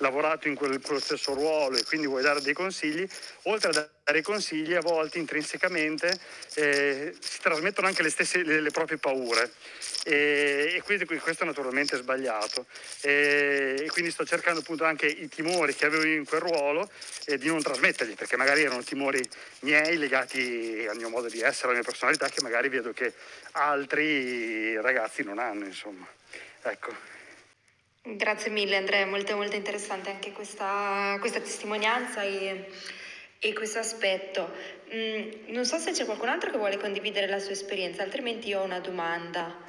[0.05, 3.07] lavorato in quel, quello stesso ruolo e quindi vuoi dare dei consigli,
[3.45, 6.19] oltre a dare consigli a volte intrinsecamente
[6.55, 9.51] eh, si trasmettono anche le, stesse, le, le proprie paure
[10.05, 12.67] e, e, quindi questo naturalmente è sbagliato
[13.01, 16.91] e, e, quindi sto cercando appunto anche i timori che avevo in quel ruolo
[17.25, 19.27] eh, di non trasmetterli perché magari erano timori
[19.61, 23.15] miei legati al mio modo di essere, alla mia personalità che magari vedo che
[23.53, 26.07] altri ragazzi non hanno insomma.
[26.63, 27.14] Ecco.
[28.07, 32.69] Grazie mille Andrea, molto, molto interessante anche questa, questa testimonianza e,
[33.39, 34.53] e questo aspetto.
[34.95, 38.61] Mm, non so se c'è qualcun altro che vuole condividere la sua esperienza, altrimenti io
[38.61, 39.64] ho una domanda.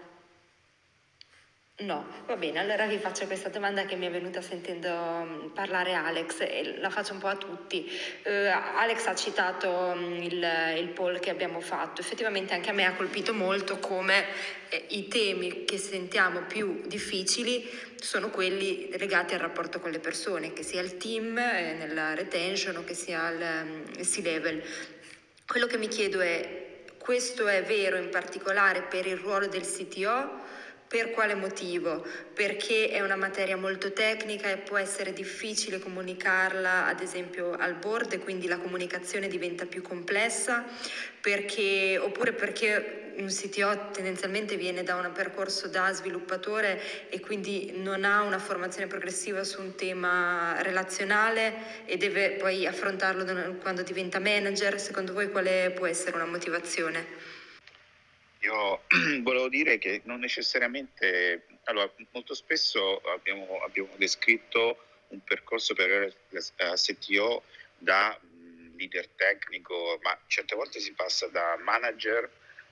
[1.79, 5.93] No, va bene, allora vi faccio questa domanda che mi è venuta sentendo mm, parlare
[5.93, 7.85] Alex e la faccio un po' a tutti.
[8.23, 8.29] Uh,
[8.77, 12.93] Alex ha citato mm, il, il, poll che abbiamo fatto, effettivamente anche a me ha
[12.93, 14.25] colpito molto come
[14.69, 20.53] eh, i temi che sentiamo più difficili sono quelli legati al rapporto con le persone,
[20.53, 24.63] che sia il team eh, nella retention o che sia il, il C-level.
[25.45, 30.44] Quello che mi chiedo è, questo è vero in particolare per il ruolo del CTO?
[30.87, 32.05] Per quale motivo?
[32.33, 38.13] Perché è una materia molto tecnica e può essere difficile comunicarla ad esempio al board
[38.13, 40.63] e quindi la comunicazione diventa più complessa,
[41.19, 48.03] perché, oppure perché un CTO tendenzialmente viene da un percorso da sviluppatore e quindi non
[48.03, 54.79] ha una formazione progressiva su un tema relazionale e deve poi affrontarlo quando diventa manager.
[54.79, 57.34] Secondo voi quale può essere una motivazione?
[58.45, 58.83] Io
[59.21, 64.77] volevo dire che non necessariamente, allora molto spesso abbiamo, abbiamo descritto
[65.09, 67.43] un percorso per la STO
[67.77, 68.17] da
[68.77, 72.29] leader tecnico, ma certe volte si passa da manager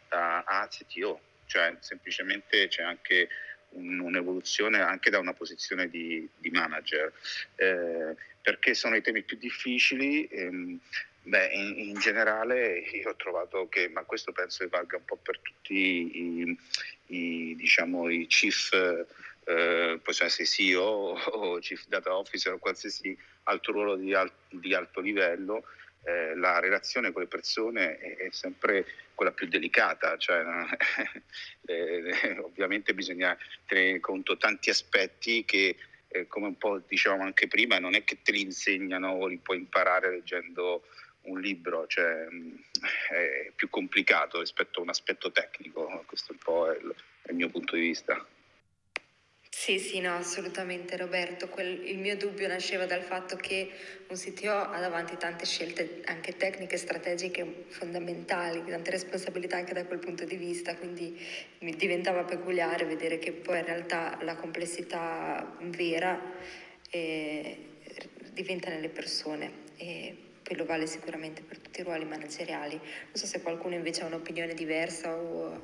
[0.10, 3.30] a, a CTO, cioè semplicemente c'è anche
[3.70, 7.12] un, un'evoluzione anche da una posizione di, di manager,
[7.56, 10.28] eh, perché sono i temi più difficili.
[10.28, 10.80] Ehm,
[11.26, 15.16] Beh, in, in, generale io ho trovato che, ma questo penso che valga un po'
[15.16, 16.58] per tutti i,
[17.08, 18.74] i, diciamo, i chief,
[19.46, 24.74] eh, possono essere CEO o chief data officer o qualsiasi altro ruolo di, al, di
[24.74, 25.64] alto livello,
[26.04, 30.44] eh, la relazione con le persone è, è sempre quella più delicata, cioè,
[31.68, 35.78] eh, ovviamente bisogna tenere conto tanti aspetti che
[36.10, 39.38] eh, come un po' dicevamo anche prima, non è che te li insegnano o li
[39.38, 40.84] puoi imparare leggendo
[41.24, 42.26] un libro, cioè,
[43.10, 46.96] è più complicato rispetto a un aspetto tecnico, questo è un po' il,
[47.30, 48.26] il mio punto di vista.
[49.56, 51.48] Sì, sì, no, assolutamente Roberto.
[51.48, 53.72] Quel, il mio dubbio nasceva dal fatto che
[54.08, 60.00] un CTO ha davanti tante scelte anche tecniche, strategiche fondamentali, tante responsabilità anche da quel
[60.00, 61.18] punto di vista, quindi
[61.60, 66.20] mi diventava peculiare vedere che poi in realtà la complessità vera
[66.90, 67.58] eh,
[68.34, 69.62] diventa nelle persone.
[69.78, 72.76] E quello vale sicuramente per tutti i ruoli manageriali.
[72.76, 75.62] Non so se qualcuno invece ha un'opinione diversa o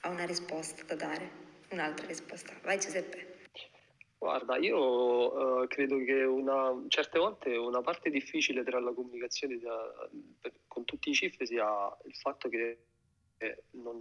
[0.00, 1.30] ha una risposta da dare,
[1.70, 2.52] un'altra risposta.
[2.62, 3.34] Vai Giuseppe.
[4.18, 10.08] Guarda, io uh, credo che una, certe volte una parte difficile tra la comunicazione da,
[10.40, 11.66] per, con tutti i cifre sia
[12.04, 12.78] il fatto che
[13.36, 13.98] eh, non,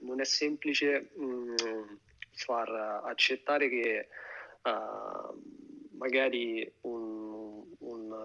[0.00, 1.84] non, è semplice mh, mm,
[2.32, 2.68] far
[3.04, 4.08] accettare che
[4.62, 7.15] uh, magari un,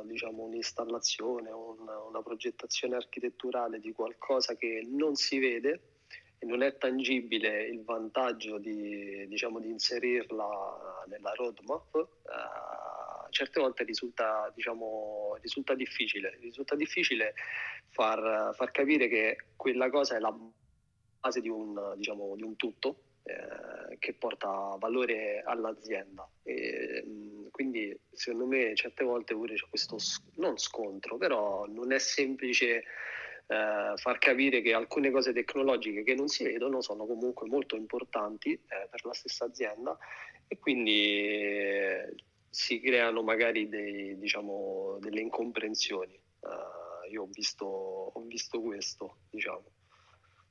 [0.05, 5.81] diciamo, un'installazione, un, una progettazione architetturale di qualcosa che non si vede
[6.39, 13.83] e non è tangibile il vantaggio di, diciamo, di inserirla nella roadmap, eh, certe volte
[13.83, 16.37] risulta, diciamo, risulta, difficile.
[16.39, 17.35] Risulta difficile
[17.89, 20.35] far, far, capire che quella cosa è la
[21.19, 26.27] base di un, diciamo, di un tutto eh, che porta valore all'azienda.
[26.41, 27.03] E,
[27.61, 29.97] quindi secondo me certe volte pure c'è questo
[30.37, 32.83] non scontro, però non è semplice
[33.45, 38.53] eh, far capire che alcune cose tecnologiche che non si vedono sono comunque molto importanti
[38.53, 39.95] eh, per la stessa azienda
[40.47, 42.15] e quindi eh,
[42.49, 46.19] si creano magari dei, diciamo, delle incomprensioni.
[46.39, 49.63] Uh, io ho visto, ho visto questo, diciamo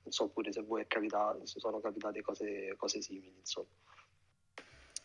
[0.03, 3.69] non so pure se voi capitato, sono capitate cose, cose simili, insomma.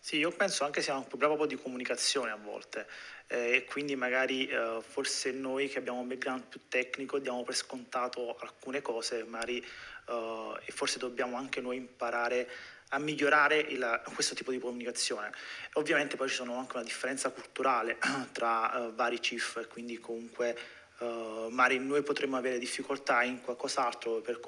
[0.05, 2.85] Sì, io penso anche sia un problema proprio di comunicazione a volte
[3.25, 7.55] eh, e quindi magari eh, forse noi che abbiamo un background più tecnico diamo per
[7.55, 12.47] scontato alcune cose magari, eh, e forse dobbiamo anche noi imparare
[12.89, 15.31] a migliorare il, questo tipo di comunicazione.
[15.73, 17.97] Ovviamente poi ci sono anche una differenza culturale
[18.31, 20.55] tra eh, vari CIF e quindi comunque
[20.99, 24.39] uh, noi potremmo avere difficoltà in qualcos'altro per,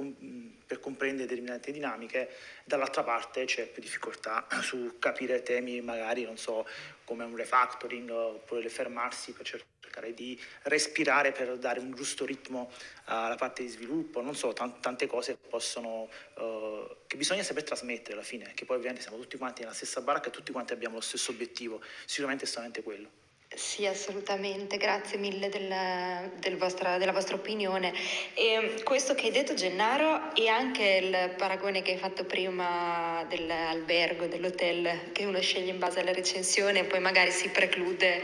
[0.66, 2.30] per, comprendere determinate dinamiche,
[2.64, 6.66] dall'altra parte c'è più difficoltà su capire temi magari, non so,
[7.04, 12.72] come un refactoring oppure fermarsi per cercare di respirare per dare un giusto ritmo
[13.06, 18.14] alla parte di sviluppo, non so, t- tante cose possono, uh, che bisogna saper trasmettere
[18.14, 20.96] alla fine, che poi ovviamente siamo tutti quanti nella stessa baracca e tutti quanti abbiamo
[20.96, 23.26] lo stesso obiettivo, sicuramente è solamente quello.
[23.58, 27.92] Sì, assolutamente, grazie mille del, del vostra, della vostra opinione.
[28.36, 34.28] E questo che hai detto Gennaro e anche il paragone che hai fatto prima dell'albergo,
[34.28, 38.22] dell'hotel, che uno sceglie in base alla recensione e poi magari si preclude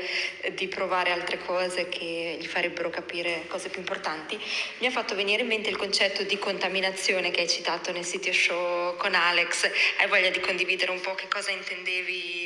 [0.53, 4.39] di provare altre cose che gli farebbero capire cose più importanti,
[4.77, 8.31] mi ha fatto venire in mente il concetto di contaminazione che hai citato nel sito
[8.31, 9.67] show con Alex.
[9.97, 12.42] Hai voglia di condividere un po' che cosa intendevi?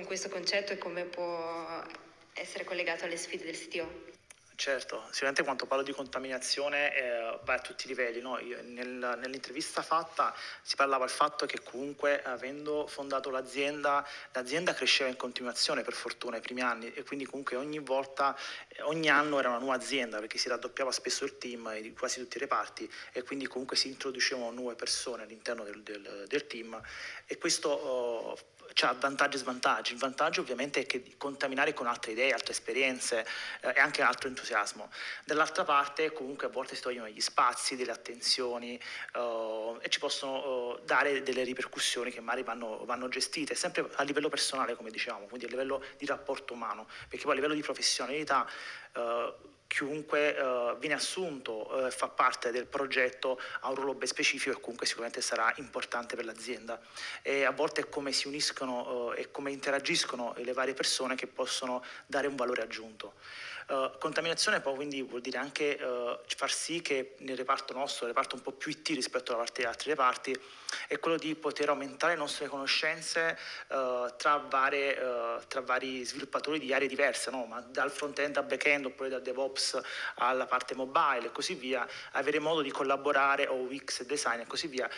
[0.00, 1.84] Eh, con questo concetto e come può
[2.32, 4.08] essere collegato alle sfide del CTO?
[4.54, 8.20] Certo, sicuramente quando parlo di contaminazione eh, va a tutti i livelli.
[8.20, 8.36] No?
[8.36, 15.16] Nel, nell'intervista fatta si parlava del fatto che comunque avendo fondato l'azienda, l'azienda cresceva in
[15.16, 18.36] continuazione per fortuna i primi anni e quindi comunque ogni volta,
[18.68, 22.20] eh, ogni anno era una nuova azienda perché si raddoppiava spesso il team di quasi
[22.20, 26.78] tutti i reparti e quindi comunque si introducevano nuove persone all'interno del, del, del team
[27.24, 28.38] e questo oh,
[28.86, 29.92] ha vantaggi e svantaggi.
[29.92, 33.26] Il vantaggio ovviamente è che contaminare con altre idee, altre esperienze
[33.60, 34.90] eh, e anche altro entusiasmo.
[35.24, 38.80] Dall'altra parte comunque a volte si togliono gli spazi, delle attenzioni
[39.14, 44.02] eh, e ci possono eh, dare delle ripercussioni che magari vanno, vanno, gestite, sempre a
[44.02, 47.62] livello personale come dicevamo, quindi a livello di rapporto umano, perché poi a livello di
[47.62, 48.48] professionalità
[48.92, 49.34] eh,
[49.70, 54.56] chiunque uh, viene assunto e uh, fa parte del progetto ha un ruolo ben specifico
[54.56, 56.80] e comunque sicuramente sarà importante per l'azienda.
[57.22, 61.28] E a volte è come si uniscono uh, e come interagiscono le varie persone che
[61.28, 63.14] possono dare un valore aggiunto.
[63.70, 68.12] Uh, contaminazione poi quindi vuol dire anche uh, far sì che nel reparto nostro, il
[68.12, 70.36] reparto un po' più IT rispetto alla parte degli altri reparti,
[70.88, 74.98] è quello di poter aumentare le nostre conoscenze uh, tra, varie,
[75.46, 77.46] tra, vari sviluppatori di aree diverse, no?
[77.70, 79.80] Dal front-end al back-end oppure dal DevOps
[80.16, 84.66] alla parte mobile e così via, avere modo di collaborare o UX design e così
[84.66, 84.90] via,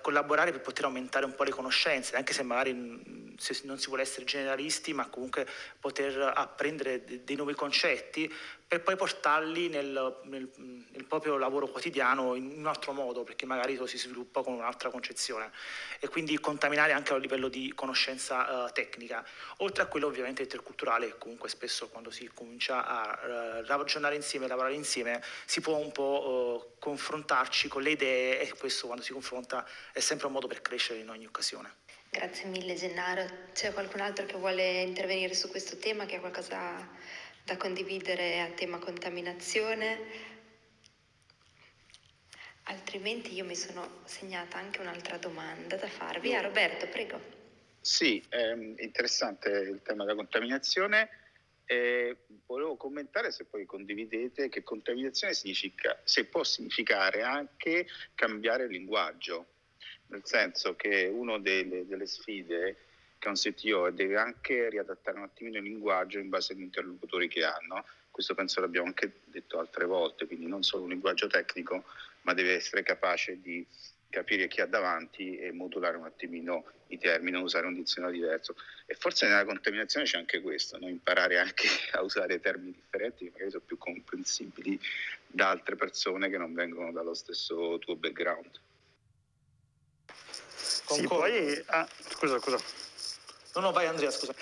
[0.00, 3.88] collaborare per poter aumentare un po' le conoscenze, anche se magari mm, se non si
[3.88, 5.46] vuole essere generalisti, ma comunque
[5.78, 8.32] poter apprendere dei nuovi concetti progetti
[8.66, 13.76] per poi portarli nel, nel, nel, proprio lavoro quotidiano in un altro modo, perché magari
[13.76, 15.52] lo si sviluppa con un'altra concezione.
[16.00, 19.24] E quindi contaminare anche a livello di conoscenza uh, tecnica,
[19.58, 24.74] oltre a quello ovviamente interculturale, comunque spesso quando si comincia a uh, ragionare insieme, lavorare
[24.74, 29.64] insieme, si può un po' uh, confrontarci con le idee e questo quando si confronta
[29.92, 31.82] è sempre un modo per crescere in ogni occasione.
[32.14, 36.88] Grazie mille Gennaro, c'è qualcun altro che vuole intervenire su questo tema, che ha qualcosa
[37.44, 40.32] da condividere a tema contaminazione.
[42.64, 46.34] Altrimenti io mi sono segnata anche un'altra domanda da farvi.
[46.34, 47.20] Ah, Roberto, prego.
[47.82, 51.10] Sì, è interessante il tema della contaminazione.
[51.66, 52.16] Eh,
[52.46, 59.46] volevo commentare se poi condividete che contaminazione significa, se può significare anche cambiare linguaggio,
[60.06, 62.93] nel senso che una delle, delle sfide
[63.24, 67.44] che un CTO deve anche riadattare un attimino il linguaggio in base agli interlocutori che
[67.44, 67.84] hanno.
[68.10, 71.84] Questo penso l'abbiamo anche detto altre volte, quindi non solo un linguaggio tecnico,
[72.22, 73.66] ma deve essere capace di
[74.10, 78.54] capire chi ha davanti e modulare un attimino i termini, usare un dizionario diverso.
[78.86, 80.88] E forse nella contaminazione c'è anche questo, no?
[80.88, 84.78] imparare anche a usare termini differenti che magari sono più comprensibili
[85.26, 88.60] da altre persone che non vengono dallo stesso tuo background.
[90.54, 91.62] Sì, poi...
[91.66, 92.83] Ah, scusa, scusa.
[93.54, 94.34] No, no, vai Andrea, scusa.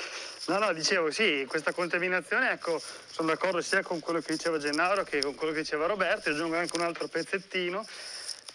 [0.46, 5.04] No, no, dicevo sì, questa contaminazione, ecco, sono d'accordo sia con quello che diceva Gennaro
[5.04, 7.84] che con quello che diceva Roberto, aggiungo anche un altro pezzettino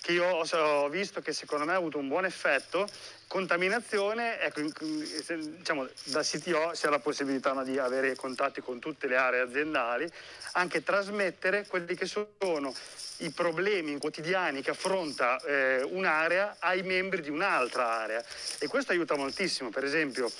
[0.07, 2.87] che io ho visto che secondo me ha avuto un buon effetto.
[3.27, 9.07] Contaminazione, ecco, diciamo, da CTO si ha la possibilità no, di avere contatti con tutte
[9.07, 10.09] le aree aziendali,
[10.53, 12.73] anche trasmettere quelli che sono
[13.17, 18.23] i problemi quotidiani che affronta eh, un'area ai membri di un'altra area
[18.59, 19.71] e questo aiuta moltissimo.
[19.71, 20.31] Per esempio,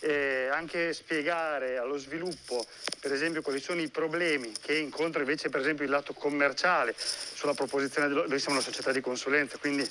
[0.00, 2.64] eh, anche spiegare allo sviluppo
[3.00, 7.54] per esempio quali sono i problemi che incontra invece per esempio il lato commerciale sulla
[7.54, 9.88] proposizione, dello, noi siamo una società di consulenza quindi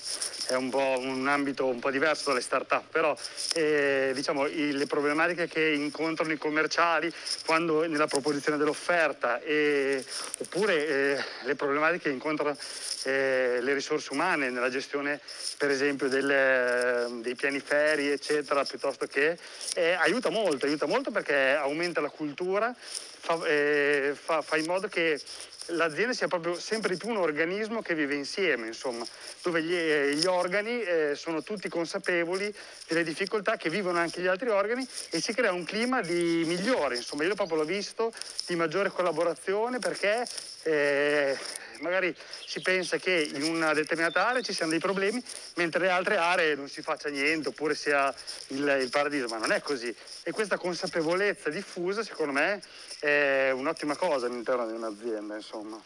[0.47, 3.15] è un po' un ambito un po' diverso dalle start-up, però
[3.53, 7.11] eh, diciamo i, le problematiche che incontrano i commerciali
[7.45, 10.03] quando nella proposizione dell'offerta e,
[10.39, 12.55] oppure eh, le problematiche che incontrano
[13.03, 15.19] eh, le risorse umane nella gestione
[15.57, 19.37] per esempio del, dei piani ferie eccetera piuttosto che
[19.75, 24.87] eh, aiuta molto, aiuta molto perché aumenta la cultura, fa, eh, fa, fa in modo
[24.87, 25.19] che
[25.67, 29.05] l'azienda sia proprio sempre di più un organismo che vive insieme, insomma,
[29.41, 32.53] dove gli, eh, gli organi eh, sono tutti consapevoli
[32.87, 36.97] delle difficoltà che vivono anche gli altri organi e si crea un clima di migliore,
[36.97, 38.13] insomma, io proprio l'ho visto,
[38.45, 40.27] di maggiore collaborazione perché
[40.63, 41.37] eh,
[41.79, 42.15] magari
[42.45, 45.23] si pensa che in una determinata area ci siano dei problemi,
[45.55, 48.13] mentre in altre aree non si faccia niente oppure sia
[48.47, 49.93] il, il paradiso, ma non è così.
[50.23, 52.61] E questa consapevolezza diffusa, secondo me,
[52.99, 55.81] è un'ottima cosa all'interno di un'azienda, insomma.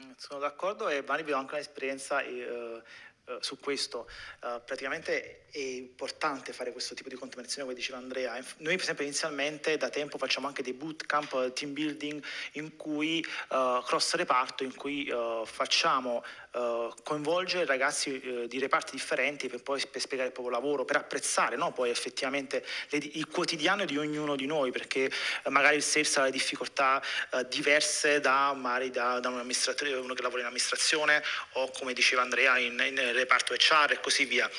[0.00, 2.82] Mm, sono d'accordo e Mari ho anche un'esperienza eh,
[3.26, 4.06] eh, su questo.
[4.40, 8.32] Uh, praticamente è importante fare questo tipo di contaminazione, come diceva Andrea.
[8.32, 12.22] Noi, per esempio, inizialmente da tempo facciamo anche dei bootcamp, uh, team building,
[12.52, 15.10] in cui uh, cross reparto, in cui
[15.44, 16.22] facciamo
[16.54, 20.96] uh, coinvolgere ragazzi uh, di reparti differenti per poi per spiegare il proprio lavoro, per
[20.96, 21.72] apprezzare no?
[21.72, 25.10] poi effettivamente le, il quotidiano di ognuno di noi, perché
[25.44, 27.02] uh, magari il sales ha difficoltà
[27.48, 32.22] diverse da, magari da, da un amministratore, uno che lavora in amministrazione o come diceva
[32.22, 34.50] Andrea in, in reparto HR e così via.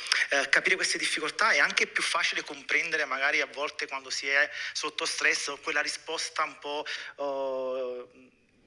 [0.50, 5.06] capire queste difficoltà è anche più facile comprendere magari a volte quando si è sotto
[5.06, 6.86] stress quella risposta un po'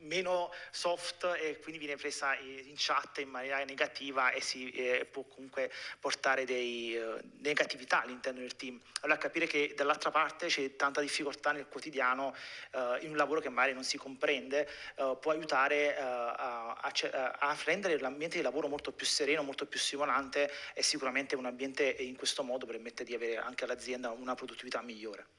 [0.00, 5.24] meno soft e quindi viene presa in chat in maniera negativa e si eh, può
[5.24, 5.70] comunque
[6.00, 8.80] portare dei uh, negatività all'interno del team.
[9.00, 12.34] Allora capire che dall'altra parte c'è tanta difficoltà nel quotidiano
[12.72, 17.56] uh, in un lavoro che magari non si comprende uh, può aiutare a, a, a,
[17.64, 22.16] rendere l'ambiente di lavoro molto più sereno, molto più stimolante e sicuramente un ambiente in
[22.16, 25.37] questo modo permette di avere anche all'azienda una produttività migliore.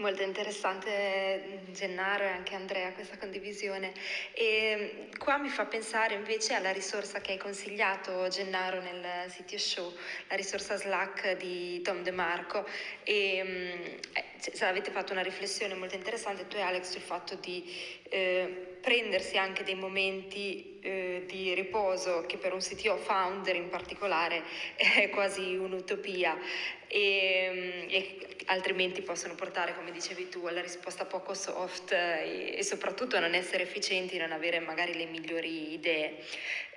[0.00, 3.92] Molto interessante Gennaro e anche Andrea questa condivisione.
[4.32, 9.92] E qua mi fa pensare invece alla risorsa che hai consigliato Gennaro nel sito show,
[10.28, 12.64] la risorsa Slack di Tom De Marco
[13.02, 17.68] e eh, avete fatto una riflessione molto interessante tu e Alex sul fatto di
[18.08, 24.44] eh, prendersi anche dei momenti eh, di riposo che per un CTO founder in particolare
[24.76, 26.38] è quasi un'utopia.
[26.86, 33.16] E, e altrimenti possono portare, come dicevi tu, alla risposta poco soft e, e soprattutto
[33.16, 36.18] a non essere efficienti, non avere magari le migliori idee.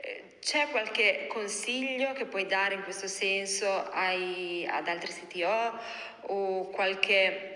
[0.01, 5.79] Eh, c'è qualche consiglio che puoi dare in questo senso ai, ad altri CTO
[6.27, 7.51] o qualche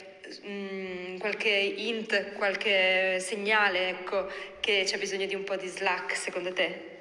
[0.48, 4.28] Mm, qualche hint, qualche segnale ecco,
[4.60, 6.95] che c'è bisogno di un po' di slack secondo te?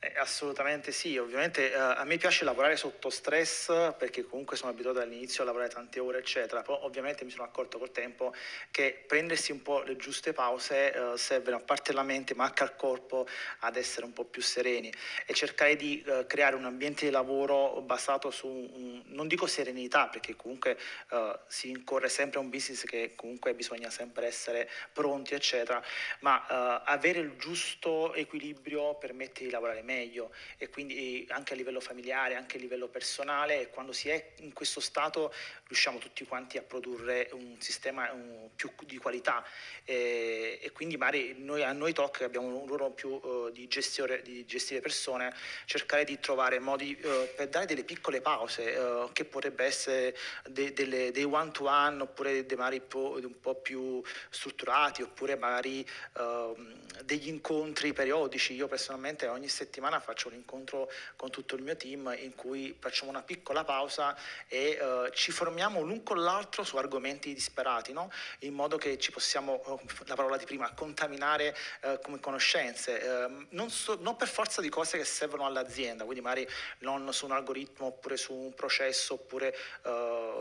[0.00, 3.66] Eh, assolutamente sì, ovviamente eh, a me piace lavorare sotto stress
[3.98, 7.78] perché comunque sono abituato all'inizio a lavorare tante ore eccetera, però ovviamente mi sono accorto
[7.78, 8.32] col tempo
[8.70, 12.62] che prendersi un po' le giuste pause eh, serve a parte la mente ma anche
[12.62, 13.26] al corpo
[13.58, 14.92] ad essere un po' più sereni
[15.26, 20.06] e cercare di eh, creare un ambiente di lavoro basato su, un, non dico serenità
[20.06, 20.78] perché comunque
[21.10, 25.82] eh, si incorre sempre a un business che comunque bisogna sempre essere pronti eccetera,
[26.20, 31.80] ma eh, avere il giusto equilibrio permette di lavorare meglio e quindi anche a livello
[31.80, 35.32] familiare, anche a livello personale e quando si è in questo stato
[35.66, 39.42] riusciamo tutti quanti a produrre un sistema un, più di qualità
[39.84, 44.20] e, e quindi magari noi, a noi talk abbiamo un ruolo più uh, di, gestione,
[44.22, 45.34] di gestire persone,
[45.64, 50.16] cercare di trovare modi uh, per dare delle piccole pause uh, che potrebbe essere
[50.46, 55.36] de, delle, dei one to one oppure dei magari po, un po' più strutturati oppure
[55.36, 55.86] magari
[56.16, 58.54] ehm, degli incontri periodici.
[58.54, 62.76] Io personalmente ogni settimana settimana faccio un incontro con tutto il mio team in cui
[62.78, 64.16] facciamo una piccola pausa
[64.48, 68.10] e uh, ci formiamo l'un con l'altro su argomenti disperati, no?
[68.40, 73.46] in modo che ci possiamo, uh, la parola di prima, contaminare uh, come conoscenze, ehm,
[73.50, 76.48] non, so, non, per forza di cose che servono all'azienda, quindi magari
[76.78, 79.54] non su un algoritmo oppure su un processo oppure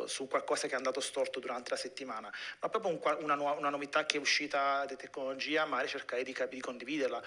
[0.05, 4.05] su qualcosa che è andato storto durante la settimana, ma proprio un, una, una, novità
[4.05, 7.21] che è uscita di tecnologia, magari cercare di, di condividerla,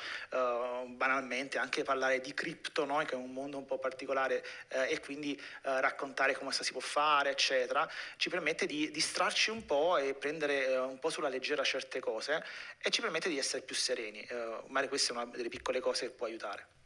[0.86, 2.96] banalmente anche parlare parlare di cripto, no?
[3.04, 6.80] che è un mondo un po' particolare eh, e quindi eh, raccontare come si può
[6.80, 11.62] fare, eccetera, ci permette di distrarci un po' e prendere eh, un po' sulla leggera
[11.62, 12.42] certe cose
[12.78, 14.22] e ci permette di essere più sereni.
[14.22, 16.79] Eh, magari questa è una delle piccole cose che può aiutare.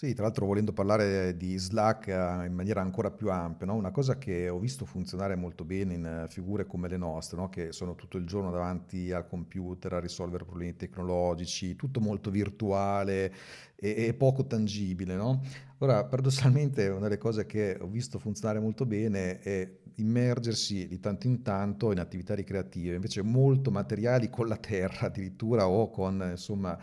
[0.00, 3.74] Sì, tra l'altro volendo parlare di Slack eh, in maniera ancora più ampia, no?
[3.74, 7.50] una cosa che ho visto funzionare molto bene in eh, figure come le nostre, no?
[7.50, 13.30] che sono tutto il giorno davanti al computer a risolvere problemi tecnologici, tutto molto virtuale
[13.76, 15.16] e, e poco tangibile.
[15.16, 15.42] No?
[15.80, 19.70] Ora, paradossalmente, una delle cose che ho visto funzionare molto bene è
[20.00, 25.68] immergersi di tanto in tanto in attività ricreative, invece molto materiali con la terra addirittura
[25.68, 26.78] o con insomma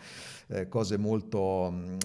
[0.48, 1.96] eh, cose molto mm,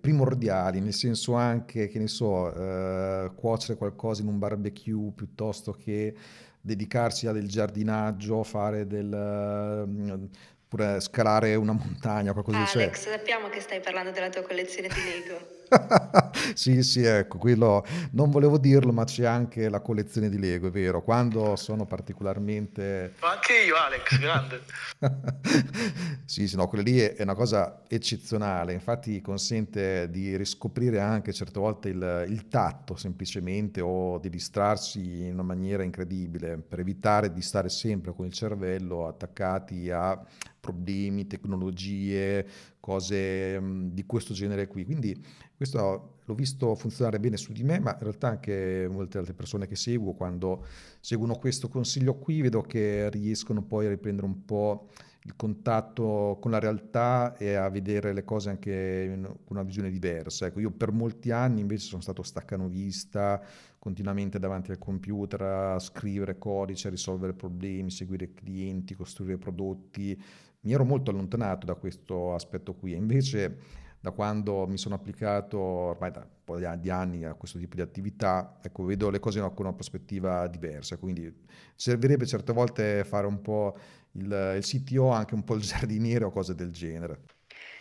[0.00, 6.14] primordiali, nel senso anche che ne so, eh, cuocere qualcosa in un barbecue piuttosto che
[6.60, 9.86] dedicarsi a del giardinaggio, fare del...
[9.86, 10.28] Uh,
[10.66, 14.94] oppure scalare una montagna, qualcosa di Alex, sappiamo che stai parlando della tua collezione di
[14.94, 15.55] Lego.
[16.54, 20.70] sì, sì, ecco, quello non volevo dirlo, ma c'è anche la collezione di Lego, è
[20.70, 21.02] vero.
[21.02, 23.14] Quando sono particolarmente.
[23.20, 24.62] Ma anche io, Alex, grande.
[26.24, 28.72] sì, sì, no, quella lì è una cosa eccezionale.
[28.72, 35.32] Infatti, consente di riscoprire anche certe volte il, il tatto semplicemente o di distrarsi in
[35.34, 40.20] una maniera incredibile per evitare di stare sempre con il cervello attaccati a
[40.58, 42.44] problemi, tecnologie,
[42.80, 44.84] cose di questo genere qui.
[44.84, 45.16] Quindi
[45.56, 49.66] Questo l'ho visto funzionare bene su di me, ma in realtà anche molte altre persone
[49.66, 50.66] che seguo, quando
[51.00, 54.88] seguono questo consiglio qui, vedo che riescono poi a riprendere un po'
[55.22, 59.08] il contatto con la realtà e a vedere le cose anche
[59.44, 60.46] con una visione diversa.
[60.46, 63.42] Ecco, io per molti anni invece sono stato staccanovista,
[63.78, 70.22] continuamente davanti al computer a scrivere codice, a risolvere problemi, seguire clienti, costruire prodotti.
[70.60, 76.12] Mi ero molto allontanato da questo aspetto qui invece da quando mi sono applicato ormai
[76.12, 79.66] da un po' di anni a questo tipo di attività, ecco, vedo le cose con
[79.66, 81.44] una prospettiva diversa, quindi
[81.74, 83.76] servirebbe certe volte fare un po'
[84.12, 87.22] il, il CTO, anche un po' il giardiniere o cose del genere.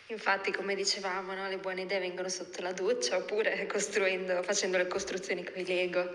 [0.07, 4.88] Infatti, come dicevamo, no, le buone idee vengono sotto la doccia oppure costruendo, facendo le
[4.88, 6.09] costruzioni con i Lego.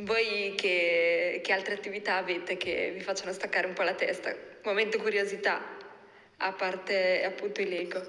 [0.00, 4.34] Voi che, che altre attività avete che vi facciano staccare un po' la testa?
[4.64, 5.77] Momento curiosità,
[6.38, 8.02] a parte appunto i Lego.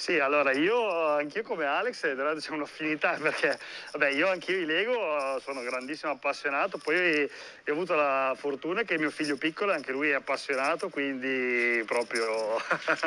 [0.00, 3.58] Sì, allora io anch'io come Alex c'è un'affinità perché
[3.92, 9.10] vabbè, io anch'io i Lego sono grandissimo appassionato, poi ho avuto la fortuna che mio
[9.10, 12.56] figlio piccolo anche lui è appassionato, quindi proprio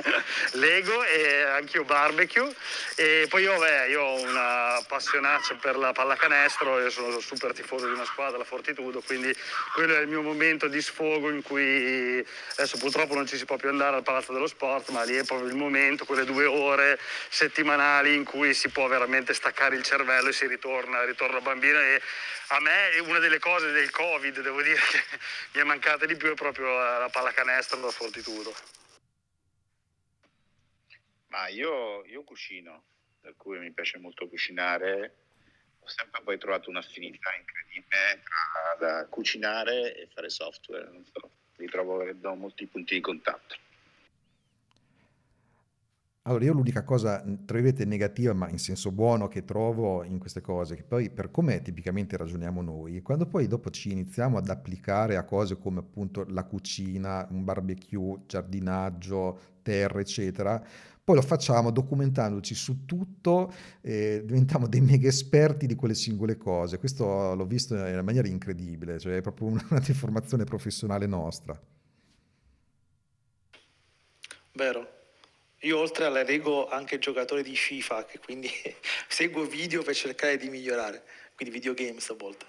[0.53, 2.53] Lego e anch'io barbecue.
[2.95, 7.87] E poi io, beh, io ho una appassionata per la pallacanestro, io sono super tifoso
[7.87, 9.35] di una squadra, la Fortitudo, quindi
[9.73, 13.55] quello è il mio momento di sfogo in cui adesso purtroppo non ci si può
[13.55, 16.81] più andare al Palazzo dello Sport, ma lì è proprio il momento, quelle due ore
[16.83, 21.79] ore settimanali in cui si può veramente staccare il cervello e si ritorna, ritorna bambino
[21.79, 22.01] e
[22.49, 24.99] a me una delle cose del covid devo dire che
[25.55, 28.53] mi è mancata di più è proprio la pallacanestro da Fortitudo.
[31.27, 32.83] Ma io, io cucino,
[33.19, 35.15] per cui mi piace molto cucinare
[35.79, 38.23] ho sempre poi trovato un'affinità incredibile
[38.77, 43.57] tra cucinare e fare software, non so, li trovo che do molti punti di contatto.
[46.25, 50.39] Allora, io l'unica cosa, tra virgolette, negativa, ma in senso buono, che trovo in queste
[50.39, 55.17] cose, che poi per come tipicamente ragioniamo noi, quando poi dopo ci iniziamo ad applicare
[55.17, 60.65] a cose come appunto la cucina, un barbecue, giardinaggio, terra, eccetera,
[61.03, 63.51] poi lo facciamo documentandoci su tutto,
[63.81, 66.79] e diventiamo dei mega esperti di quelle singole cose.
[66.79, 71.61] Questo l'ho visto in una maniera incredibile, cioè è proprio una deformazione professionale nostra.
[74.53, 74.92] Vero.
[75.63, 78.51] Io oltre alla Lego anche giocatore di FIFA, che quindi
[79.07, 81.03] seguo video per cercare di migliorare,
[81.35, 82.45] quindi videogames a volte.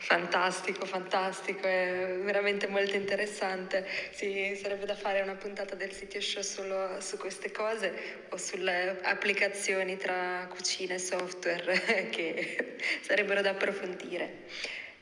[0.00, 3.86] Fantastico, fantastico, è veramente molto interessante.
[4.10, 8.98] Sì, sarebbe da fare una puntata del sito show solo su queste cose o sulle
[9.02, 14.46] applicazioni tra cucina e software che sarebbero da approfondire.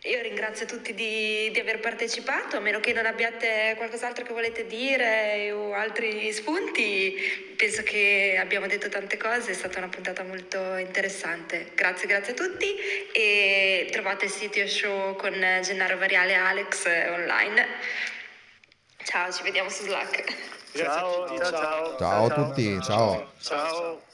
[0.07, 4.66] Io ringrazio tutti di, di, aver partecipato, a meno che non abbiate qualcos'altro che volete
[4.66, 10.76] dire o altri spunti, penso che abbiamo detto tante cose, è stata una puntata molto
[10.76, 11.72] interessante.
[11.74, 12.76] Grazie, grazie a tutti
[13.12, 17.66] e trovate il sito show con Gennaro Variale e Alex online.
[19.04, 20.24] Ciao, ci vediamo su Slack.
[20.72, 21.96] Ciao, ciao, ciao.
[21.98, 23.32] Ciao a tutti, ciao.
[23.40, 24.05] Ciao.